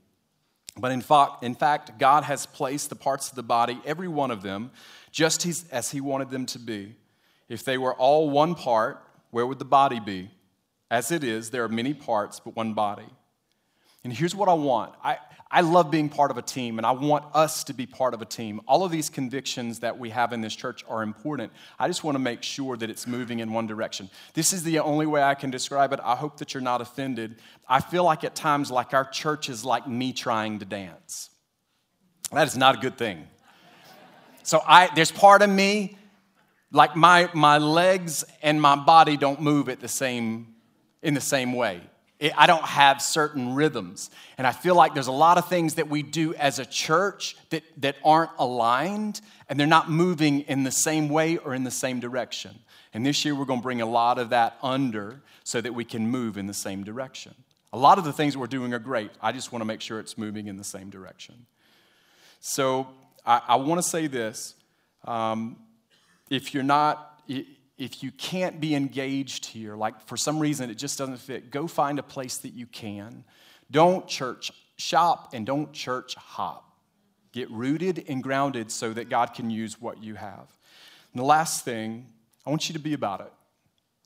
But 0.78 0.92
in 0.92 1.02
fact, 1.02 1.44
in 1.44 1.54
fact, 1.54 2.00
God 2.00 2.24
has 2.24 2.46
placed 2.46 2.90
the 2.90 2.96
parts 2.96 3.30
of 3.30 3.36
the 3.36 3.44
body, 3.44 3.80
every 3.86 4.08
one 4.08 4.32
of 4.32 4.42
them, 4.42 4.72
just 5.12 5.46
as 5.72 5.92
He 5.92 6.02
wanted 6.02 6.32
them 6.32 6.46
to 6.48 6.60
be. 6.60 6.96
If 7.50 7.64
they 7.64 7.78
were 7.78 7.94
all 7.94 8.30
one 8.30 8.56
part, 8.56 9.04
where 9.32 9.46
would 9.46 9.60
the 9.60 9.66
body 9.66 10.00
be? 10.00 10.32
As 10.90 11.12
it 11.12 11.24
is, 11.24 11.52
there 11.52 11.64
are 11.64 11.70
many 11.70 11.94
parts, 11.94 12.40
but 12.40 12.56
one 12.56 12.74
body. 12.74 13.08
And 14.04 14.12
here's 14.12 14.36
what 14.36 14.50
I 14.50 14.54
want 14.54 14.94
I, 15.04 15.18
I 15.54 15.62
love 15.62 15.92
being 15.92 16.08
part 16.08 16.32
of 16.32 16.38
a 16.38 16.42
team, 16.42 16.80
and 16.80 16.86
I 16.86 16.92
want 16.92 17.26
us 17.36 17.66
to 17.66 17.74
be 17.74 17.86
part 17.86 18.14
of 18.14 18.22
a 18.22 18.26
team. 18.26 18.62
All 18.68 18.86
of 18.86 18.92
these 18.92 19.10
convictions 19.10 19.80
that 19.80 20.00
we 20.00 20.10
have 20.12 20.32
in 20.32 20.40
this 20.40 20.56
church 20.56 20.84
are 20.88 21.04
important. 21.04 21.52
I 21.78 21.88
just 21.88 22.06
want 22.06 22.16
to 22.16 22.20
make 22.20 22.42
sure 22.42 22.78
that 22.78 22.90
it's 22.90 23.06
moving 23.06 23.40
in 23.40 23.52
one 23.52 23.68
direction. 23.68 24.10
This 24.34 24.54
is 24.54 24.64
the 24.64 24.80
only 24.80 25.06
way 25.06 25.22
I 25.22 25.36
can 25.36 25.52
describe 25.52 25.92
it. 25.92 26.00
I 26.04 26.16
hope 26.16 26.38
that 26.38 26.54
you're 26.54 26.62
not 26.62 26.80
offended. 26.80 27.36
I 27.68 27.82
feel 27.82 28.06
like 28.06 28.24
at 28.24 28.34
times, 28.34 28.72
like 28.72 28.94
our 28.94 29.04
church 29.04 29.50
is 29.50 29.66
like 29.66 29.88
me 29.88 30.14
trying 30.14 30.60
to 30.60 30.66
dance. 30.66 31.30
That 32.32 32.48
is 32.48 32.56
not 32.56 32.78
a 32.78 32.78
good 32.80 32.98
thing. 32.98 33.28
So 34.44 34.62
I, 34.66 34.90
there's 34.96 35.12
part 35.12 35.42
of 35.42 35.50
me, 35.50 35.98
like 36.72 36.96
my, 36.96 37.30
my 37.34 37.58
legs 37.58 38.24
and 38.42 38.62
my 38.62 38.78
body 38.78 39.18
don't 39.18 39.42
move 39.42 39.68
at 39.68 39.82
the 39.82 39.90
same, 39.90 40.56
in 41.04 41.14
the 41.14 41.22
same 41.22 41.52
way. 41.52 41.82
I 42.38 42.46
don't 42.46 42.64
have 42.64 43.02
certain 43.02 43.56
rhythms. 43.56 44.12
And 44.38 44.46
I 44.46 44.52
feel 44.52 44.76
like 44.76 44.94
there's 44.94 45.08
a 45.08 45.12
lot 45.12 45.38
of 45.40 45.48
things 45.48 45.76
that 45.76 45.90
we 45.90 46.04
do 46.04 46.36
as 46.36 46.60
a 46.60 46.66
church 46.66 47.36
that, 47.50 47.64
that 47.78 47.96
aren't 48.06 48.32
aligned 48.38 49.22
and 49.50 49.60
they're 49.60 49.66
not 49.66 49.90
moving 49.90 50.42
in 50.42 50.64
the 50.64 50.72
same 50.72 51.10
way 51.10 51.38
or 51.38 51.56
in 51.56 51.64
the 51.64 51.72
same 51.72 52.00
direction. 52.00 52.60
And 52.94 53.06
this 53.06 53.26
year, 53.26 53.34
we're 53.34 53.46
going 53.46 53.62
to 53.62 53.64
bring 53.64 53.82
a 53.82 53.86
lot 53.86 54.20
of 54.20 54.30
that 54.30 54.58
under 54.62 55.22
so 55.44 55.62
that 55.62 55.74
we 55.74 55.84
can 55.84 56.08
move 56.08 56.38
in 56.38 56.46
the 56.46 56.54
same 56.54 56.84
direction. 56.84 57.34
A 57.74 57.78
lot 57.78 57.98
of 57.98 58.04
the 58.04 58.14
things 58.14 58.38
we're 58.38 58.48
doing 58.48 58.74
are 58.74 58.80
great. 58.80 59.12
I 59.22 59.32
just 59.32 59.52
want 59.52 59.62
to 59.62 59.66
make 59.66 59.82
sure 59.82 60.00
it's 60.00 60.18
moving 60.18 60.48
in 60.48 60.58
the 60.58 60.64
same 60.64 60.90
direction. 60.90 61.46
So 62.42 62.88
I, 63.26 63.42
I 63.48 63.56
want 63.56 63.82
to 63.82 63.88
say 63.88 64.08
this. 64.08 64.56
Um, 65.06 65.58
if 66.30 66.54
you're 66.54 66.64
not, 66.64 67.22
if 67.82 68.04
you 68.04 68.12
can't 68.12 68.62
be 68.62 68.76
engaged 68.76 69.44
here, 69.44 69.76
like 69.76 70.00
for 70.02 70.16
some 70.16 70.38
reason 70.38 70.70
it 70.70 70.76
just 70.76 71.00
doesn't 71.00 71.18
fit, 71.18 71.50
go 71.50 71.66
find 71.66 71.98
a 71.98 72.04
place 72.04 72.38
that 72.38 72.54
you 72.54 72.68
can. 72.68 73.24
Don't 73.72 74.08
church 74.08 74.52
shop 74.78 75.32
and 75.34 75.48
don't 75.48 75.74
church 75.74 76.14
hop. 76.14 76.78
Get 77.32 77.50
rooted 77.50 78.06
and 78.08 78.22
grounded 78.22 78.70
so 78.70 78.94
that 78.94 79.10
God 79.10 79.34
can 79.34 79.50
use 79.50 79.82
what 79.82 80.04
you 80.04 80.14
have. 80.14 80.46
And 81.12 81.20
the 81.20 81.26
last 81.26 81.66
thing, 81.66 82.06
I 82.46 82.52
want 82.52 82.70
you 82.70 82.74
to 82.74 82.80
be 82.80 82.94
about 82.94 83.22
it. 83.22 83.34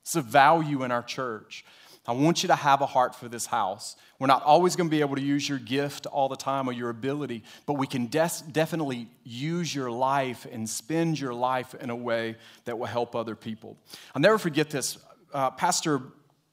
It's 0.00 0.16
a 0.16 0.22
value 0.22 0.82
in 0.82 0.90
our 0.90 1.02
church. 1.02 1.62
I 2.06 2.12
want 2.12 2.42
you 2.42 2.48
to 2.48 2.54
have 2.54 2.80
a 2.80 2.86
heart 2.86 3.14
for 3.14 3.28
this 3.28 3.46
house. 3.46 3.96
We're 4.18 4.28
not 4.28 4.42
always 4.42 4.76
going 4.76 4.88
to 4.88 4.90
be 4.90 5.00
able 5.00 5.16
to 5.16 5.22
use 5.22 5.48
your 5.48 5.58
gift 5.58 6.06
all 6.06 6.28
the 6.28 6.36
time 6.36 6.68
or 6.68 6.72
your 6.72 6.90
ability, 6.90 7.42
but 7.66 7.74
we 7.74 7.86
can 7.86 8.06
des- 8.06 8.44
definitely 8.50 9.08
use 9.24 9.74
your 9.74 9.90
life 9.90 10.46
and 10.50 10.68
spend 10.68 11.18
your 11.18 11.34
life 11.34 11.74
in 11.74 11.90
a 11.90 11.96
way 11.96 12.36
that 12.64 12.78
will 12.78 12.86
help 12.86 13.16
other 13.16 13.34
people. 13.34 13.76
I'll 14.14 14.22
never 14.22 14.38
forget 14.38 14.70
this. 14.70 14.98
Uh, 15.34 15.50
Pastor, 15.50 16.00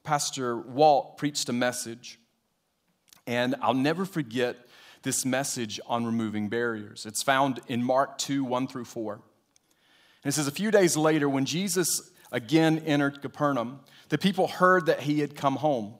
Pastor 0.02 0.58
Walt 0.58 1.16
preached 1.18 1.48
a 1.48 1.52
message, 1.52 2.18
and 3.26 3.54
I'll 3.62 3.74
never 3.74 4.04
forget 4.04 4.56
this 5.02 5.24
message 5.24 5.78
on 5.86 6.04
removing 6.04 6.48
barriers. 6.48 7.06
It's 7.06 7.22
found 7.22 7.60
in 7.68 7.82
Mark 7.82 8.18
2 8.18 8.42
1 8.42 8.66
through 8.66 8.86
4. 8.86 9.14
And 9.14 9.22
it 10.24 10.32
says, 10.32 10.48
A 10.48 10.52
few 10.52 10.70
days 10.70 10.96
later, 10.96 11.28
when 11.28 11.44
Jesus 11.44 12.10
again 12.32 12.82
entered 12.86 13.22
Capernaum, 13.22 13.80
the 14.08 14.18
people 14.18 14.48
heard 14.48 14.86
that 14.86 15.00
he 15.00 15.20
had 15.20 15.34
come 15.34 15.56
home. 15.56 15.94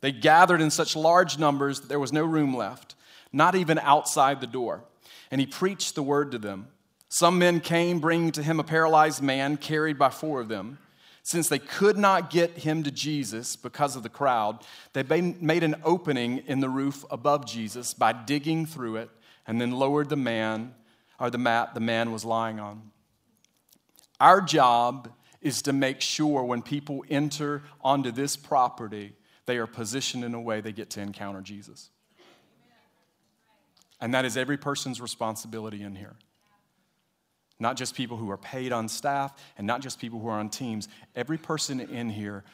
They 0.00 0.12
gathered 0.12 0.60
in 0.60 0.70
such 0.70 0.94
large 0.94 1.38
numbers 1.38 1.80
that 1.80 1.88
there 1.88 1.98
was 1.98 2.12
no 2.12 2.24
room 2.24 2.56
left, 2.56 2.94
not 3.32 3.54
even 3.54 3.78
outside 3.78 4.40
the 4.40 4.46
door. 4.46 4.84
And 5.30 5.40
he 5.40 5.46
preached 5.46 5.94
the 5.94 6.02
word 6.02 6.32
to 6.32 6.38
them. 6.38 6.68
Some 7.08 7.38
men 7.38 7.60
came, 7.60 8.00
bringing 8.00 8.32
to 8.32 8.42
him 8.42 8.60
a 8.60 8.64
paralyzed 8.64 9.22
man 9.22 9.56
carried 9.56 9.98
by 9.98 10.10
four 10.10 10.40
of 10.40 10.48
them. 10.48 10.78
Since 11.22 11.48
they 11.48 11.58
could 11.58 11.98
not 11.98 12.30
get 12.30 12.58
him 12.58 12.82
to 12.84 12.90
Jesus 12.90 13.56
because 13.56 13.96
of 13.96 14.02
the 14.02 14.08
crowd, 14.08 14.64
they 14.94 15.02
made 15.02 15.62
an 15.62 15.76
opening 15.84 16.38
in 16.46 16.60
the 16.60 16.68
roof 16.70 17.04
above 17.10 17.46
Jesus 17.46 17.92
by 17.92 18.12
digging 18.12 18.64
through 18.64 18.96
it 18.96 19.10
and 19.46 19.60
then 19.60 19.72
lowered 19.72 20.08
the 20.08 20.16
man 20.16 20.74
or 21.18 21.28
the 21.30 21.38
mat 21.38 21.74
the 21.74 21.80
man 21.80 22.12
was 22.12 22.24
lying 22.24 22.60
on. 22.60 22.92
Our 24.20 24.40
job 24.40 25.12
is 25.40 25.62
to 25.62 25.72
make 25.72 26.00
sure 26.00 26.42
when 26.42 26.62
people 26.62 27.04
enter 27.08 27.62
onto 27.80 28.10
this 28.10 28.36
property, 28.36 29.14
they 29.46 29.56
are 29.56 29.66
positioned 29.66 30.24
in 30.24 30.34
a 30.34 30.40
way 30.40 30.60
they 30.60 30.72
get 30.72 30.90
to 30.90 31.00
encounter 31.00 31.40
Jesus. 31.40 31.90
And 34.00 34.14
that 34.14 34.24
is 34.24 34.36
every 34.36 34.56
person's 34.56 35.00
responsibility 35.00 35.82
in 35.82 35.94
here. 35.94 36.16
Not 37.60 37.76
just 37.76 37.94
people 37.94 38.16
who 38.16 38.30
are 38.30 38.36
paid 38.38 38.72
on 38.72 38.88
staff 38.88 39.32
and 39.56 39.66
not 39.66 39.80
just 39.80 39.98
people 39.98 40.20
who 40.20 40.28
are 40.28 40.38
on 40.38 40.48
teams. 40.48 40.88
Every 41.16 41.38
person 41.38 41.80
in 41.80 42.08
here, 42.08 42.44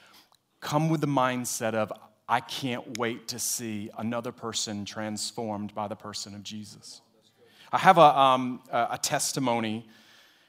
come 0.61 0.89
with 0.89 1.03
the 1.03 1.07
mindset 1.07 1.75
of, 1.75 1.93
I 2.27 2.41
can't 2.41 2.97
wait 2.97 3.29
to 3.29 3.39
see 3.39 3.91
another 3.99 4.33
person 4.33 4.87
transformed 4.87 5.75
by 5.75 5.89
the 5.89 5.97
person 5.97 6.35
of 6.35 6.43
Jesus. 6.43 7.03
I 7.71 7.79
have 7.79 7.99
a, 7.99 8.19
um, 8.19 8.63
a 8.71 8.99
testimony, 9.01 9.87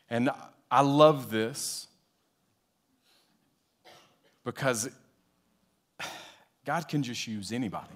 and 0.09 0.29
I 0.71 0.81
love 0.81 1.31
this 1.31 1.87
because 4.45 4.89
God 6.65 6.88
can 6.88 7.03
just 7.03 7.27
use 7.27 7.51
anybody. 7.51 7.91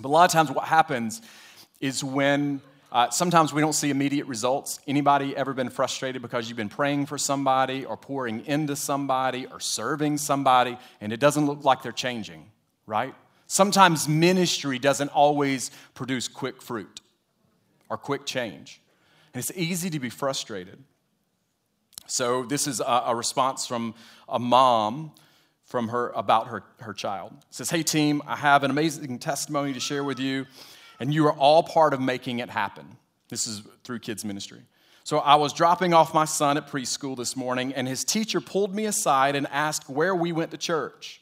But 0.00 0.08
a 0.08 0.12
lot 0.12 0.24
of 0.24 0.30
times, 0.30 0.50
what 0.50 0.66
happens 0.66 1.20
is 1.80 2.04
when 2.04 2.60
uh, 2.92 3.08
sometimes 3.08 3.54
we 3.54 3.62
don't 3.62 3.72
see 3.72 3.90
immediate 3.90 4.26
results. 4.26 4.78
Anybody 4.86 5.34
ever 5.34 5.54
been 5.54 5.70
frustrated 5.70 6.20
because 6.20 6.48
you've 6.48 6.58
been 6.58 6.68
praying 6.68 7.06
for 7.06 7.16
somebody 7.16 7.86
or 7.86 7.96
pouring 7.96 8.44
into 8.46 8.76
somebody 8.76 9.46
or 9.46 9.60
serving 9.60 10.18
somebody 10.18 10.76
and 11.00 11.10
it 11.10 11.18
doesn't 11.18 11.46
look 11.46 11.64
like 11.64 11.82
they're 11.82 11.90
changing, 11.90 12.50
right? 12.86 13.14
Sometimes 13.46 14.06
ministry 14.08 14.78
doesn't 14.78 15.08
always 15.08 15.70
produce 15.94 16.28
quick 16.28 16.60
fruit 16.60 17.00
or 17.88 17.96
quick 17.96 18.26
change. 18.26 18.82
And 19.32 19.42
it's 19.42 19.52
easy 19.56 19.88
to 19.88 19.98
be 19.98 20.10
frustrated. 20.10 20.78
So, 22.06 22.44
this 22.44 22.66
is 22.66 22.80
a, 22.80 23.02
a 23.06 23.14
response 23.14 23.66
from 23.66 23.94
a 24.28 24.38
mom 24.38 25.12
from 25.64 25.88
her 25.88 26.10
about 26.10 26.48
her, 26.48 26.62
her 26.80 26.92
child. 26.92 27.32
It 27.32 27.54
says, 27.54 27.70
Hey, 27.70 27.82
team, 27.82 28.22
I 28.26 28.36
have 28.36 28.64
an 28.64 28.70
amazing 28.70 29.18
testimony 29.18 29.72
to 29.72 29.80
share 29.80 30.04
with 30.04 30.18
you 30.18 30.46
and 31.02 31.12
you 31.12 31.26
are 31.26 31.32
all 31.32 31.64
part 31.64 31.94
of 31.94 32.00
making 32.00 32.38
it 32.38 32.48
happen. 32.48 32.96
This 33.28 33.48
is 33.48 33.62
through 33.82 33.98
kids' 33.98 34.24
ministry. 34.24 34.60
So 35.02 35.18
I 35.18 35.34
was 35.34 35.52
dropping 35.52 35.94
off 35.94 36.14
my 36.14 36.26
son 36.26 36.56
at 36.56 36.68
preschool 36.68 37.16
this 37.16 37.34
morning, 37.34 37.72
and 37.74 37.88
his 37.88 38.04
teacher 38.04 38.40
pulled 38.40 38.72
me 38.72 38.84
aside 38.84 39.34
and 39.34 39.48
asked 39.48 39.88
where 39.88 40.14
we 40.14 40.30
went 40.30 40.52
to 40.52 40.56
church. 40.56 41.20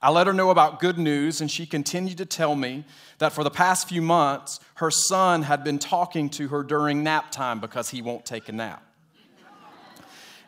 I 0.00 0.10
let 0.10 0.28
her 0.28 0.32
know 0.32 0.50
about 0.50 0.78
good 0.78 0.96
news, 0.96 1.40
and 1.40 1.50
she 1.50 1.66
continued 1.66 2.18
to 2.18 2.24
tell 2.24 2.54
me 2.54 2.84
that 3.18 3.32
for 3.32 3.42
the 3.42 3.50
past 3.50 3.88
few 3.88 4.00
months, 4.00 4.60
her 4.76 4.92
son 4.92 5.42
had 5.42 5.64
been 5.64 5.80
talking 5.80 6.30
to 6.30 6.46
her 6.46 6.62
during 6.62 7.02
nap 7.02 7.32
time 7.32 7.58
because 7.58 7.90
he 7.90 8.02
won't 8.02 8.24
take 8.24 8.48
a 8.48 8.52
nap. 8.52 8.85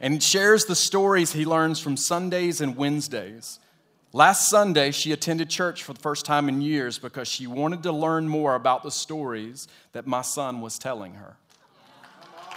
And 0.01 0.23
shares 0.23 0.65
the 0.67 0.77
stories 0.77 1.33
he 1.33 1.45
learns 1.45 1.81
from 1.81 1.97
Sundays 1.97 2.61
and 2.61 2.77
Wednesdays. 2.77 3.59
Last 4.13 4.49
Sunday, 4.49 4.91
she 4.91 5.13
attended 5.13 5.51
church 5.51 5.83
for 5.83 5.93
the 5.93 6.01
first 6.01 6.25
time 6.25 6.49
in 6.49 6.61
years 6.61 6.99
because 6.99 7.29
she 7.29 7.47
wanted 7.47 7.83
to 7.83 7.93
learn 7.93 8.29
more 8.29 8.55
about 8.55 8.83
the 8.83 8.91
stories 8.91 9.69
that 9.93 10.07
my 10.07 10.23
son 10.23 10.61
was 10.61 10.79
telling 10.79 11.15
her. 11.15 11.37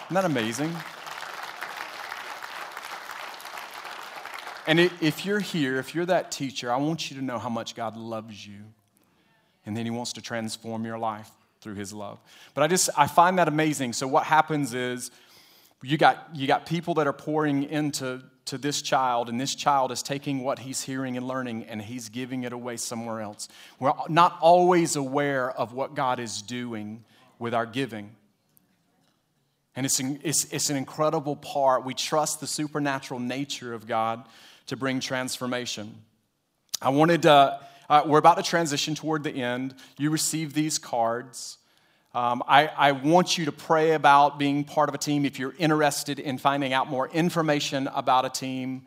Isn't 0.05 0.15
that 0.15 0.25
amazing? 0.25 0.75
And 4.67 4.79
if 4.79 5.25
you're 5.25 5.39
here, 5.39 5.79
if 5.79 5.95
you're 5.95 6.05
that 6.05 6.31
teacher, 6.31 6.71
I 6.71 6.77
want 6.77 7.09
you 7.09 7.17
to 7.17 7.23
know 7.23 7.39
how 7.39 7.49
much 7.49 7.75
God 7.75 7.97
loves 7.97 8.45
you. 8.45 8.61
And 9.65 9.75
then 9.75 9.85
He 9.85 9.91
wants 9.91 10.13
to 10.13 10.21
transform 10.21 10.85
your 10.85 10.97
life 10.97 11.29
through 11.59 11.75
His 11.75 11.91
love. 11.91 12.19
But 12.53 12.63
I 12.63 12.67
just, 12.67 12.89
I 12.97 13.07
find 13.07 13.37
that 13.39 13.47
amazing. 13.47 13.93
So 13.93 14.07
what 14.07 14.23
happens 14.23 14.73
is 14.73 15.11
you 15.83 15.97
got, 15.97 16.29
you 16.33 16.47
got 16.47 16.65
people 16.65 16.95
that 16.95 17.07
are 17.07 17.13
pouring 17.13 17.63
into 17.63 18.21
to 18.45 18.57
this 18.57 18.81
child, 18.81 19.29
and 19.29 19.39
this 19.39 19.55
child 19.55 19.91
is 19.91 20.01
taking 20.01 20.43
what 20.43 20.59
he's 20.59 20.81
hearing 20.81 21.15
and 21.15 21.27
learning 21.27 21.63
and 21.65 21.81
he's 21.81 22.09
giving 22.09 22.43
it 22.43 22.53
away 22.53 22.75
somewhere 22.75 23.21
else. 23.21 23.47
We're 23.79 23.93
not 24.09 24.37
always 24.41 24.95
aware 24.95 25.51
of 25.51 25.73
what 25.73 25.95
God 25.95 26.19
is 26.19 26.41
doing 26.41 27.03
with 27.39 27.53
our 27.53 27.65
giving. 27.65 28.15
And 29.75 29.85
it's, 29.85 29.99
it's, 29.99 30.45
it's 30.51 30.69
an 30.69 30.75
incredible 30.75 31.35
part. 31.35 31.85
We 31.85 31.93
trust 31.93 32.41
the 32.41 32.47
supernatural 32.47 33.19
nature 33.19 33.73
of 33.73 33.87
God 33.87 34.25
to 34.67 34.75
bring 34.75 34.99
transformation. 34.99 35.95
I 36.81 36.89
wanted 36.89 37.21
to, 37.21 37.59
uh, 37.89 38.03
we're 38.05 38.19
about 38.19 38.37
to 38.37 38.43
transition 38.43 38.95
toward 38.95 39.23
the 39.23 39.31
end. 39.31 39.75
You 39.97 40.09
receive 40.09 40.53
these 40.53 40.77
cards. 40.77 41.57
Um, 42.13 42.43
I, 42.45 42.67
I, 42.67 42.91
want 42.91 43.37
you 43.37 43.45
to 43.45 43.53
pray 43.53 43.93
about 43.93 44.37
being 44.37 44.65
part 44.65 44.89
of 44.89 44.95
a 44.95 44.97
team. 44.97 45.23
If 45.23 45.39
you're 45.39 45.55
interested 45.57 46.19
in 46.19 46.37
finding 46.37 46.73
out 46.73 46.89
more 46.89 47.07
information 47.07 47.87
about 47.87 48.25
a 48.25 48.29
team, 48.29 48.85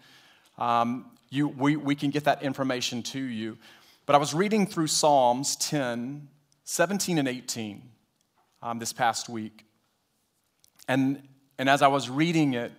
um, 0.59 1.07
you, 1.31 1.49
we, 1.49 1.77
we 1.77 1.95
can 1.95 2.11
get 2.11 2.25
that 2.25 2.43
information 2.43 3.03
to 3.05 3.19
you. 3.19 3.57
But 4.05 4.15
I 4.15 4.19
was 4.19 4.35
reading 4.35 4.67
through 4.67 4.89
Psalms 4.89 5.57
10, 5.57 6.29
17, 6.65 7.19
and 7.19 7.27
18 7.27 7.83
um, 8.63 8.79
this 8.79 8.93
past 8.93 9.31
week. 9.31 9.65
And, 10.87 11.27
and 11.59 11.71
as 11.71 11.81
I 11.81 11.89
was 11.89 12.11
reading 12.11 12.53
it, 12.53 12.73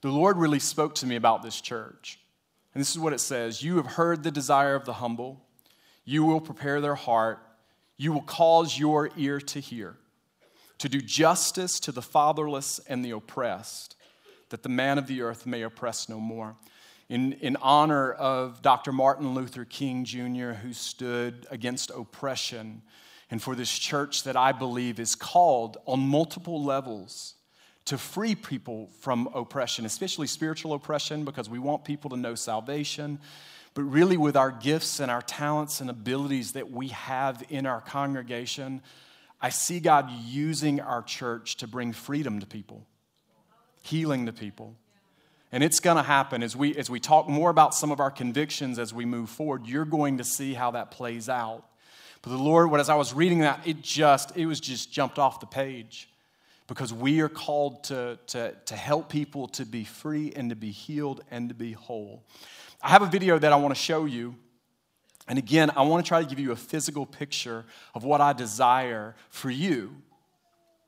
the 0.00 0.08
Lord 0.08 0.38
really 0.38 0.60
spoke 0.60 0.94
to 0.96 1.06
me 1.06 1.16
about 1.16 1.42
this 1.42 1.60
church. 1.60 2.18
And 2.74 2.80
this 2.80 2.90
is 2.90 2.98
what 2.98 3.12
it 3.12 3.20
says 3.20 3.62
You 3.62 3.76
have 3.76 3.86
heard 3.86 4.22
the 4.22 4.30
desire 4.30 4.74
of 4.74 4.86
the 4.86 4.94
humble, 4.94 5.44
you 6.06 6.24
will 6.24 6.40
prepare 6.40 6.80
their 6.80 6.94
heart 6.94 7.38
you 8.00 8.14
will 8.14 8.22
cause 8.22 8.78
your 8.78 9.10
ear 9.18 9.38
to 9.38 9.60
hear, 9.60 9.94
to 10.78 10.88
do 10.88 11.02
justice 11.02 11.78
to 11.80 11.92
the 11.92 12.00
fatherless 12.00 12.80
and 12.88 13.04
the 13.04 13.10
oppressed, 13.10 13.94
that 14.48 14.62
the 14.62 14.70
man 14.70 14.96
of 14.96 15.06
the 15.06 15.20
earth 15.20 15.44
may 15.44 15.60
oppress 15.60 16.08
no 16.08 16.18
more. 16.18 16.56
In, 17.10 17.34
in 17.34 17.56
honor 17.56 18.12
of 18.12 18.62
Dr. 18.62 18.90
Martin 18.90 19.34
Luther 19.34 19.66
King 19.66 20.06
Jr., 20.06 20.52
who 20.52 20.72
stood 20.72 21.46
against 21.50 21.90
oppression, 21.90 22.80
and 23.30 23.42
for 23.42 23.54
this 23.54 23.78
church 23.78 24.22
that 24.22 24.34
I 24.34 24.52
believe 24.52 24.98
is 24.98 25.14
called 25.14 25.76
on 25.84 26.00
multiple 26.00 26.64
levels 26.64 27.34
to 27.84 27.98
free 27.98 28.34
people 28.34 28.88
from 29.00 29.28
oppression, 29.34 29.84
especially 29.84 30.26
spiritual 30.26 30.72
oppression, 30.72 31.26
because 31.26 31.50
we 31.50 31.58
want 31.58 31.84
people 31.84 32.08
to 32.10 32.16
know 32.16 32.34
salvation 32.34 33.18
but 33.74 33.82
really 33.82 34.16
with 34.16 34.36
our 34.36 34.50
gifts 34.50 35.00
and 35.00 35.10
our 35.10 35.22
talents 35.22 35.80
and 35.80 35.88
abilities 35.88 36.52
that 36.52 36.70
we 36.70 36.88
have 36.88 37.42
in 37.48 37.66
our 37.66 37.80
congregation, 37.80 38.82
I 39.40 39.50
see 39.50 39.80
God 39.80 40.10
using 40.10 40.80
our 40.80 41.02
church 41.02 41.56
to 41.58 41.68
bring 41.68 41.92
freedom 41.92 42.40
to 42.40 42.46
people, 42.46 42.86
healing 43.82 44.26
to 44.26 44.32
people. 44.32 44.76
And 45.52 45.64
it's 45.64 45.80
going 45.80 45.96
to 45.96 46.02
happen 46.02 46.42
as 46.42 46.54
we, 46.54 46.76
as 46.76 46.90
we 46.90 47.00
talk 47.00 47.28
more 47.28 47.50
about 47.50 47.74
some 47.74 47.90
of 47.90 48.00
our 48.00 48.10
convictions 48.10 48.78
as 48.78 48.92
we 48.94 49.04
move 49.04 49.30
forward. 49.30 49.66
You're 49.66 49.84
going 49.84 50.18
to 50.18 50.24
see 50.24 50.54
how 50.54 50.72
that 50.72 50.90
plays 50.90 51.28
out. 51.28 51.64
But 52.22 52.30
the 52.30 52.38
Lord, 52.38 52.72
as 52.78 52.88
I 52.88 52.94
was 52.94 53.14
reading 53.14 53.40
that, 53.40 53.66
it 53.66 53.82
just, 53.82 54.36
it 54.36 54.46
was 54.46 54.60
just 54.60 54.92
jumped 54.92 55.18
off 55.18 55.40
the 55.40 55.46
page 55.46 56.08
because 56.70 56.92
we 56.92 57.20
are 57.20 57.28
called 57.28 57.82
to, 57.82 58.16
to, 58.28 58.54
to 58.64 58.76
help 58.76 59.08
people 59.08 59.48
to 59.48 59.66
be 59.66 59.82
free 59.82 60.32
and 60.36 60.50
to 60.50 60.54
be 60.54 60.70
healed 60.70 61.20
and 61.28 61.48
to 61.48 61.54
be 61.54 61.72
whole. 61.72 62.22
I 62.80 62.90
have 62.90 63.02
a 63.02 63.06
video 63.06 63.40
that 63.40 63.52
I 63.52 63.56
want 63.56 63.74
to 63.74 63.80
show 63.80 64.04
you. 64.04 64.36
And 65.26 65.36
again, 65.36 65.72
I 65.74 65.82
want 65.82 66.04
to 66.04 66.08
try 66.08 66.22
to 66.22 66.28
give 66.28 66.38
you 66.38 66.52
a 66.52 66.56
physical 66.56 67.06
picture 67.06 67.64
of 67.92 68.04
what 68.04 68.20
I 68.20 68.34
desire 68.34 69.16
for 69.30 69.50
you 69.50 69.96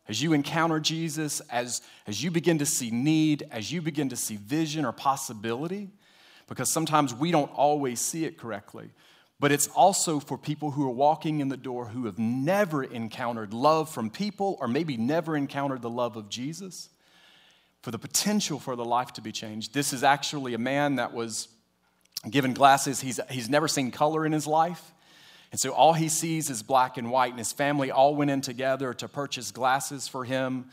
as 0.06 0.22
you 0.22 0.34
encounter 0.34 0.78
Jesus, 0.78 1.40
as, 1.50 1.82
as 2.06 2.22
you 2.22 2.30
begin 2.30 2.58
to 2.58 2.66
see 2.66 2.92
need, 2.92 3.48
as 3.50 3.72
you 3.72 3.82
begin 3.82 4.08
to 4.10 4.16
see 4.16 4.36
vision 4.36 4.84
or 4.84 4.92
possibility, 4.92 5.90
because 6.46 6.70
sometimes 6.70 7.12
we 7.12 7.32
don't 7.32 7.50
always 7.56 7.98
see 7.98 8.24
it 8.24 8.38
correctly. 8.38 8.90
But 9.42 9.50
it's 9.50 9.66
also 9.74 10.20
for 10.20 10.38
people 10.38 10.70
who 10.70 10.86
are 10.86 10.92
walking 10.92 11.40
in 11.40 11.48
the 11.48 11.56
door 11.56 11.86
who 11.86 12.06
have 12.06 12.16
never 12.16 12.84
encountered 12.84 13.52
love 13.52 13.90
from 13.90 14.08
people 14.08 14.56
or 14.60 14.68
maybe 14.68 14.96
never 14.96 15.36
encountered 15.36 15.82
the 15.82 15.90
love 15.90 16.14
of 16.16 16.28
Jesus, 16.28 16.90
for 17.80 17.90
the 17.90 17.98
potential 17.98 18.60
for 18.60 18.76
the 18.76 18.84
life 18.84 19.12
to 19.14 19.20
be 19.20 19.32
changed. 19.32 19.74
This 19.74 19.92
is 19.92 20.04
actually 20.04 20.54
a 20.54 20.58
man 20.58 20.94
that 20.94 21.12
was 21.12 21.48
given 22.30 22.54
glasses. 22.54 23.00
He's, 23.00 23.18
he's 23.30 23.50
never 23.50 23.66
seen 23.66 23.90
color 23.90 24.24
in 24.24 24.30
his 24.30 24.46
life. 24.46 24.92
And 25.50 25.60
so 25.60 25.72
all 25.72 25.92
he 25.92 26.08
sees 26.08 26.48
is 26.48 26.62
black 26.62 26.96
and 26.96 27.10
white, 27.10 27.30
and 27.30 27.38
his 27.40 27.52
family 27.52 27.90
all 27.90 28.14
went 28.14 28.30
in 28.30 28.42
together 28.42 28.94
to 28.94 29.08
purchase 29.08 29.50
glasses 29.50 30.06
for 30.06 30.24
him. 30.24 30.66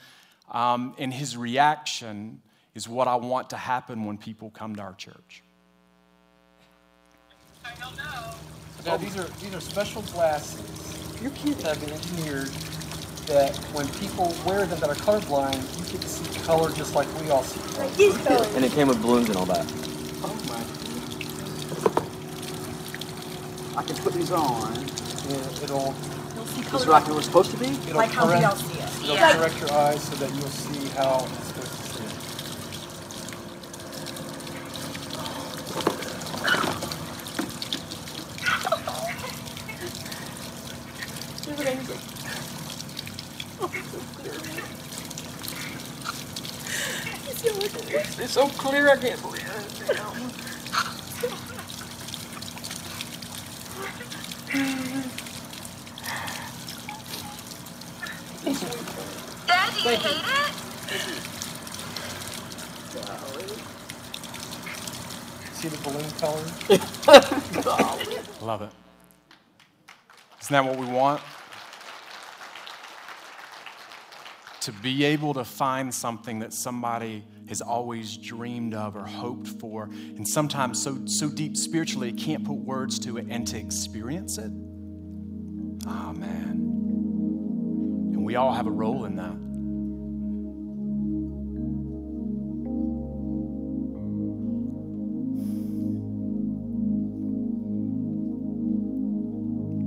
Um, 0.51 0.93
and 0.99 1.11
his 1.11 1.35
reaction 1.35 2.43
is 2.75 2.87
what 2.87 3.07
I 3.07 3.15
want 3.15 3.49
to 3.49 3.57
happen 3.57 4.05
when 4.05 4.19
people 4.19 4.51
come 4.51 4.75
to 4.75 4.83
our 4.83 4.93
church. 4.93 5.41
I 7.69 7.79
don't 7.79 7.97
know. 7.97 8.35
Now, 8.85 8.97
these 8.97 9.17
are 9.17 9.27
these 9.41 9.53
are 9.53 9.59
special 9.61 10.01
glasses. 10.13 11.21
Your 11.21 11.31
kids 11.31 11.61
have 11.63 11.79
been 11.81 11.91
engineered 11.91 12.47
that 13.27 13.55
when 13.73 13.87
people 13.99 14.33
wear 14.45 14.65
them 14.65 14.79
that 14.79 14.89
are 14.89 14.95
colorblind, 14.95 15.61
you 15.77 15.85
get 15.91 16.01
to 16.01 16.09
see 16.09 16.39
color 16.45 16.71
just 16.71 16.95
like 16.95 17.07
we 17.21 17.29
all 17.29 17.43
see 17.43 17.59
color. 18.23 18.47
And 18.55 18.65
it 18.65 18.71
came 18.71 18.87
with 18.87 19.01
balloons 19.01 19.27
and 19.29 19.37
all 19.37 19.45
that. 19.45 19.65
Oh 20.23 20.33
my! 20.49 20.63
I 23.79 23.83
can 23.83 23.95
put 23.97 24.13
these 24.13 24.31
on. 24.31 24.73
Yeah, 25.29 25.63
it'll 25.63 25.93
You'll 26.35 26.45
see 26.45 26.63
color 26.63 26.81
is 26.83 26.87
like 26.87 27.07
it 27.07 27.13
was 27.13 27.25
supposed 27.25 27.51
to 27.51 27.57
be. 27.57 27.67
it'll 27.67 27.95
like 27.97 28.11
how 28.11 28.27
we 28.27 28.43
all 28.43 28.55
see 28.55 28.79
it. 28.79 28.89
it'll 29.03 29.15
Yeah. 29.15 29.35
correct 29.37 29.59
your 29.59 29.71
eyes 29.73 30.01
so 30.03 30.15
that 30.15 30.33
you'll 30.33 30.47
see 30.47 30.87
how 30.97 31.19
it's 31.25 31.47
supposed 31.47 31.71
to 31.71 31.83
see. 31.93 32.03
it. 32.05 32.13
It's 48.79 48.87
I 48.87 48.95
can't 48.95 49.21
believe 49.21 49.41
it. 49.41 49.99
Dad, 59.47 59.73
do 59.73 59.89
you 59.89 59.95
hate 59.97 60.23
it? 60.23 60.53
See 65.55 65.67
the 65.67 65.77
balloon 65.83 66.11
color? 66.19 66.43
Love 68.47 68.61
it. 68.61 68.71
Isn't 70.41 70.53
that 70.53 70.63
what 70.65 70.77
we 70.77 70.85
want? 70.87 71.21
To 74.69 74.75
be 74.83 75.03
able 75.03 75.33
to 75.33 75.43
find 75.43 75.91
something 75.91 76.37
that 76.39 76.53
somebody 76.53 77.25
has 77.47 77.59
always 77.59 78.15
dreamed 78.17 78.75
of 78.75 78.95
or 78.95 79.03
hoped 79.03 79.47
for, 79.47 79.85
and 79.85 80.27
sometimes 80.27 80.79
so, 80.79 81.07
so 81.07 81.27
deep 81.27 81.57
spiritually, 81.57 82.09
it 82.09 82.19
can't 82.19 82.45
put 82.45 82.53
words 82.53 82.99
to 82.99 83.17
it, 83.17 83.25
and 83.29 83.47
to 83.47 83.57
experience 83.57 84.37
it. 84.37 84.51
Oh, 85.87 86.13
man. 86.13 86.51
And 88.13 88.23
we 88.23 88.35
all 88.35 88.53
have 88.53 88.67
a 88.67 88.71
role 88.71 89.05
in 89.05 89.15
that. 89.15 89.37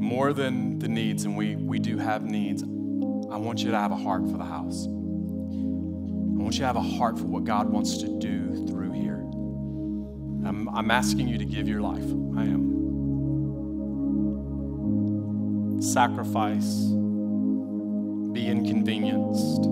more 0.03 0.33
than 0.33 0.79
the 0.79 0.89
needs, 0.89 1.25
and 1.25 1.37
we, 1.37 1.57
we 1.57 1.79
do 1.79 1.97
have 1.97 2.23
needs, 2.25 2.63
I 3.33 3.37
want 3.39 3.63
you 3.63 3.71
to 3.71 3.79
have 3.79 3.93
a 3.93 3.97
heart 3.97 4.31
for 4.31 4.37
the 4.37 4.45
house. 4.45 4.85
I 4.85 4.91
want 6.43 6.55
you 6.55 6.61
to 6.61 6.67
have 6.67 6.77
a 6.77 6.83
heart 6.83 7.19
for 7.19 7.25
what 7.25 7.45
God 7.45 7.71
wants 7.71 7.97
to 7.99 8.19
do 8.19 8.67
through 8.67 8.93
here. 8.93 9.21
I'm, 10.47 10.69
I'm 10.69 10.91
asking 10.91 11.29
you 11.29 11.39
to 11.39 11.47
give 11.47 11.67
your 11.67 11.81
life. 11.81 12.05
I 12.37 12.43
am. 12.43 12.83
Sacrifice, 15.81 16.91
be 18.35 18.47
inconvenienced, 18.49 19.63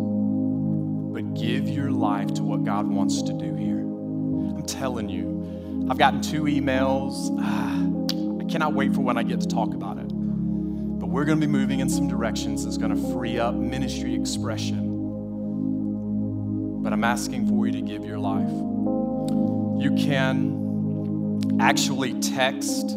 but 1.12 1.34
give 1.34 1.68
your 1.68 1.90
life 1.90 2.32
to 2.34 2.42
what 2.42 2.64
God 2.64 2.86
wants 2.86 3.20
to 3.20 3.34
do 3.34 3.54
here. 3.56 3.80
I'm 3.80 4.64
telling 4.66 5.10
you, 5.10 5.86
I've 5.90 5.98
gotten 5.98 6.22
two 6.22 6.44
emails. 6.44 7.36
Ah, 7.38 8.42
I 8.42 8.44
cannot 8.50 8.72
wait 8.72 8.94
for 8.94 9.02
when 9.02 9.18
I 9.18 9.22
get 9.22 9.42
to 9.42 9.46
talk 9.46 9.74
about 9.74 9.98
it. 9.98 10.10
But 11.00 11.08
we're 11.08 11.24
going 11.24 11.40
to 11.40 11.46
be 11.46 11.50
moving 11.50 11.80
in 11.80 11.88
some 11.88 12.06
directions 12.08 12.64
that's 12.64 12.76
going 12.76 12.94
to 12.94 13.12
free 13.14 13.38
up 13.38 13.54
ministry 13.54 14.14
expression. 14.14 14.90
But 16.82 16.92
I'm 16.92 17.04
asking 17.04 17.48
for 17.48 17.66
you 17.66 17.72
to 17.72 17.80
give 17.80 18.04
your 18.04 18.18
life. 18.18 18.50
You 19.82 19.94
can 19.96 21.58
actually 21.58 22.20
text 22.20 22.90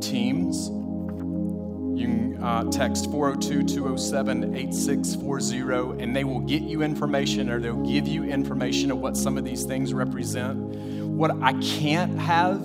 teams. 0.00 0.68
You 0.68 2.06
can 2.06 2.38
uh, 2.40 2.62
text 2.70 3.10
402 3.10 3.64
207 3.64 4.54
8640, 4.54 6.00
and 6.00 6.14
they 6.14 6.22
will 6.22 6.38
get 6.38 6.62
you 6.62 6.82
information 6.82 7.50
or 7.50 7.58
they'll 7.58 7.84
give 7.84 8.06
you 8.06 8.22
information 8.22 8.92
of 8.92 8.98
what 8.98 9.16
some 9.16 9.36
of 9.36 9.44
these 9.44 9.64
things 9.64 9.92
represent. 9.92 10.56
What 10.56 11.32
I 11.42 11.54
can't 11.54 12.16
have 12.20 12.60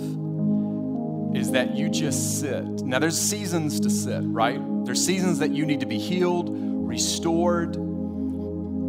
is 1.35 1.49
that 1.51 1.75
you 1.75 1.89
just 1.89 2.39
sit. 2.39 2.63
Now, 2.83 2.99
there's 2.99 3.19
seasons 3.19 3.79
to 3.79 3.89
sit, 3.89 4.21
right? 4.25 4.61
There's 4.85 5.03
seasons 5.03 5.39
that 5.39 5.51
you 5.51 5.65
need 5.65 5.79
to 5.79 5.85
be 5.85 5.97
healed, 5.97 6.49
restored, 6.51 7.77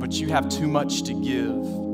but 0.01 0.13
you 0.15 0.29
have 0.29 0.49
too 0.49 0.67
much 0.67 1.05
to 1.05 1.15
give 1.15 1.85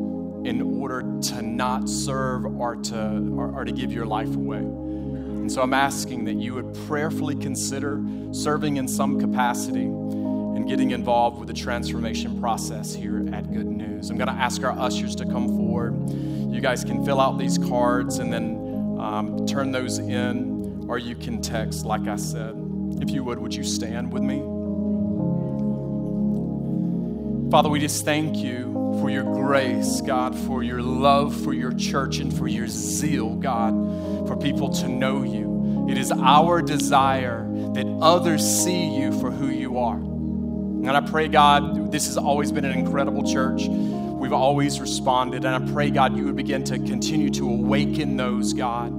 in 0.47 0.63
order 0.63 1.03
to 1.21 1.43
not 1.43 1.89
serve 1.89 2.47
or 2.47 2.77
to, 2.77 3.35
or, 3.37 3.61
or 3.61 3.65
to 3.65 3.73
give 3.73 3.93
your 3.93 4.07
life 4.07 4.35
away. 4.35 4.59
And 4.59 5.53
so 5.53 5.63
I'm 5.63 5.75
asking 5.75 6.25
that 6.25 6.37
you 6.37 6.55
would 6.55 6.73
prayerfully 6.87 7.37
consider 7.37 8.03
serving 8.33 8.79
in 8.79 8.89
some 8.89 9.21
capacity 9.21 9.85
and 9.85 10.67
getting 10.67 10.93
involved 10.93 11.39
with 11.39 11.49
the 11.49 11.55
transformation 11.55 12.41
process 12.41 12.95
here 12.95 13.29
at 13.33 13.53
Good 13.53 13.67
News. 13.67 14.11
I'm 14.11 14.17
going 14.17 14.29
to 14.29 14.35
ask 14.35 14.63
our 14.63 14.79
ushers 14.79 15.15
to 15.17 15.27
come 15.27 15.49
forward. 15.49 15.95
You 16.11 16.61
guys 16.61 16.85
can 16.85 17.05
fill 17.05 17.21
out 17.21 17.39
these 17.39 17.59
cards 17.59 18.19
and 18.19 18.33
then 18.33 18.97
um, 18.99 19.47
turn 19.47 19.73
those 19.73 19.99
in, 19.99 20.87
or 20.89 20.99
you 20.99 21.15
can 21.15 21.41
text, 21.43 21.85
like 21.85 22.09
I 22.09 22.17
said. 22.17 22.60
If 23.01 23.11
you 23.11 23.25
would, 23.25 23.39
would 23.39 23.55
you 23.55 23.65
stand 23.65 24.13
with 24.13 24.23
me? 24.23 24.41
Father, 27.51 27.69
we 27.69 27.81
just 27.81 28.05
thank 28.05 28.37
you 28.37 28.73
for 29.01 29.11
your 29.11 29.25
grace, 29.25 30.01
God, 30.01 30.39
for 30.39 30.63
your 30.63 30.83
love 30.83 31.35
for 31.43 31.53
your 31.53 31.73
church 31.73 32.19
and 32.19 32.37
for 32.37 32.47
your 32.47 32.69
zeal, 32.69 33.35
God, 33.35 33.73
for 34.29 34.37
people 34.37 34.69
to 34.75 34.89
know 34.89 35.23
you. 35.23 35.87
It 35.91 35.99
is 35.99 36.13
our 36.13 36.63
desire 36.63 37.49
that 37.75 37.87
others 38.01 38.45
see 38.45 38.97
you 38.97 39.19
for 39.21 39.31
who 39.31 39.49
you 39.49 39.79
are. 39.79 39.97
And 39.97 40.91
I 40.91 41.01
pray, 41.01 41.29
God, 41.29 41.91
this 41.91 42.07
has 42.07 42.17
always 42.17 42.53
been 42.53 42.65
an 42.65 42.79
incredible 42.79 43.31
church. 43.31 43.67
We've 43.67 44.33
always 44.33 44.81
responded. 44.81 45.45
And 45.45 45.69
I 45.69 45.73
pray, 45.73 45.91
God, 45.91 46.17
you 46.17 46.27
would 46.27 46.37
begin 46.37 46.63
to 46.65 46.79
continue 46.79 47.31
to 47.31 47.49
awaken 47.49 48.17
those, 48.17 48.53
God. 48.53 48.93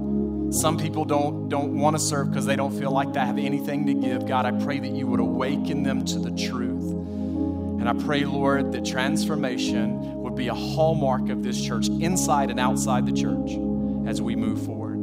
Some 0.52 0.76
people 0.76 1.06
don't, 1.06 1.48
don't 1.48 1.78
want 1.78 1.96
to 1.96 2.00
serve 2.00 2.30
because 2.30 2.44
they 2.44 2.56
don't 2.56 2.78
feel 2.78 2.90
like 2.90 3.14
they 3.14 3.20
have 3.20 3.38
anything 3.38 3.86
to 3.86 3.94
give. 3.94 4.26
God, 4.26 4.44
I 4.44 4.50
pray 4.62 4.78
that 4.80 4.92
you 4.92 5.06
would 5.06 5.20
awaken 5.20 5.82
them 5.82 6.04
to 6.04 6.18
the 6.18 6.30
truth. 6.30 6.90
And 7.80 7.88
I 7.88 7.94
pray, 8.04 8.24
Lord, 8.26 8.72
that 8.72 8.84
transformation 8.84 10.22
would 10.22 10.36
be 10.36 10.48
a 10.48 10.54
hallmark 10.54 11.30
of 11.30 11.42
this 11.42 11.60
church, 11.60 11.88
inside 11.88 12.50
and 12.50 12.60
outside 12.60 13.06
the 13.06 13.12
church, 13.12 13.52
as 14.06 14.20
we 14.20 14.36
move 14.36 14.64
forward. 14.64 14.96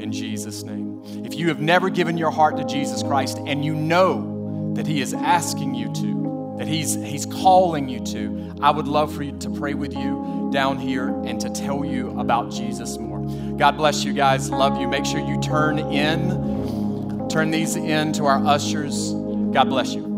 In 0.00 0.12
Jesus' 0.12 0.62
name. 0.62 1.02
If 1.24 1.34
you 1.34 1.48
have 1.48 1.60
never 1.60 1.88
given 1.88 2.18
your 2.18 2.30
heart 2.30 2.58
to 2.58 2.64
Jesus 2.64 3.02
Christ 3.02 3.38
and 3.46 3.64
you 3.64 3.74
know 3.74 4.74
that 4.76 4.86
He 4.86 5.00
is 5.00 5.14
asking 5.14 5.74
you 5.74 5.90
to, 5.94 6.26
that 6.58 6.68
he's, 6.68 6.94
he's 6.94 7.26
calling 7.26 7.88
you 7.88 8.00
to, 8.00 8.54
I 8.62 8.70
would 8.70 8.88
love 8.88 9.14
for 9.14 9.22
you 9.22 9.36
to 9.38 9.50
pray 9.50 9.74
with 9.74 9.94
you 9.94 10.50
down 10.52 10.78
here 10.78 11.08
and 11.08 11.40
to 11.40 11.50
tell 11.50 11.84
you 11.84 12.18
about 12.18 12.50
Jesus 12.50 12.98
more. 12.98 13.18
God 13.56 13.72
bless 13.72 14.04
you 14.04 14.12
guys. 14.12 14.50
Love 14.50 14.78
you. 14.80 14.86
Make 14.88 15.06
sure 15.06 15.20
you 15.20 15.40
turn 15.40 15.78
in, 15.78 17.28
turn 17.28 17.50
these 17.50 17.76
in 17.76 18.12
to 18.14 18.26
our 18.26 18.44
ushers. 18.46 19.12
God 19.12 19.64
bless 19.70 19.94
you. 19.94 20.15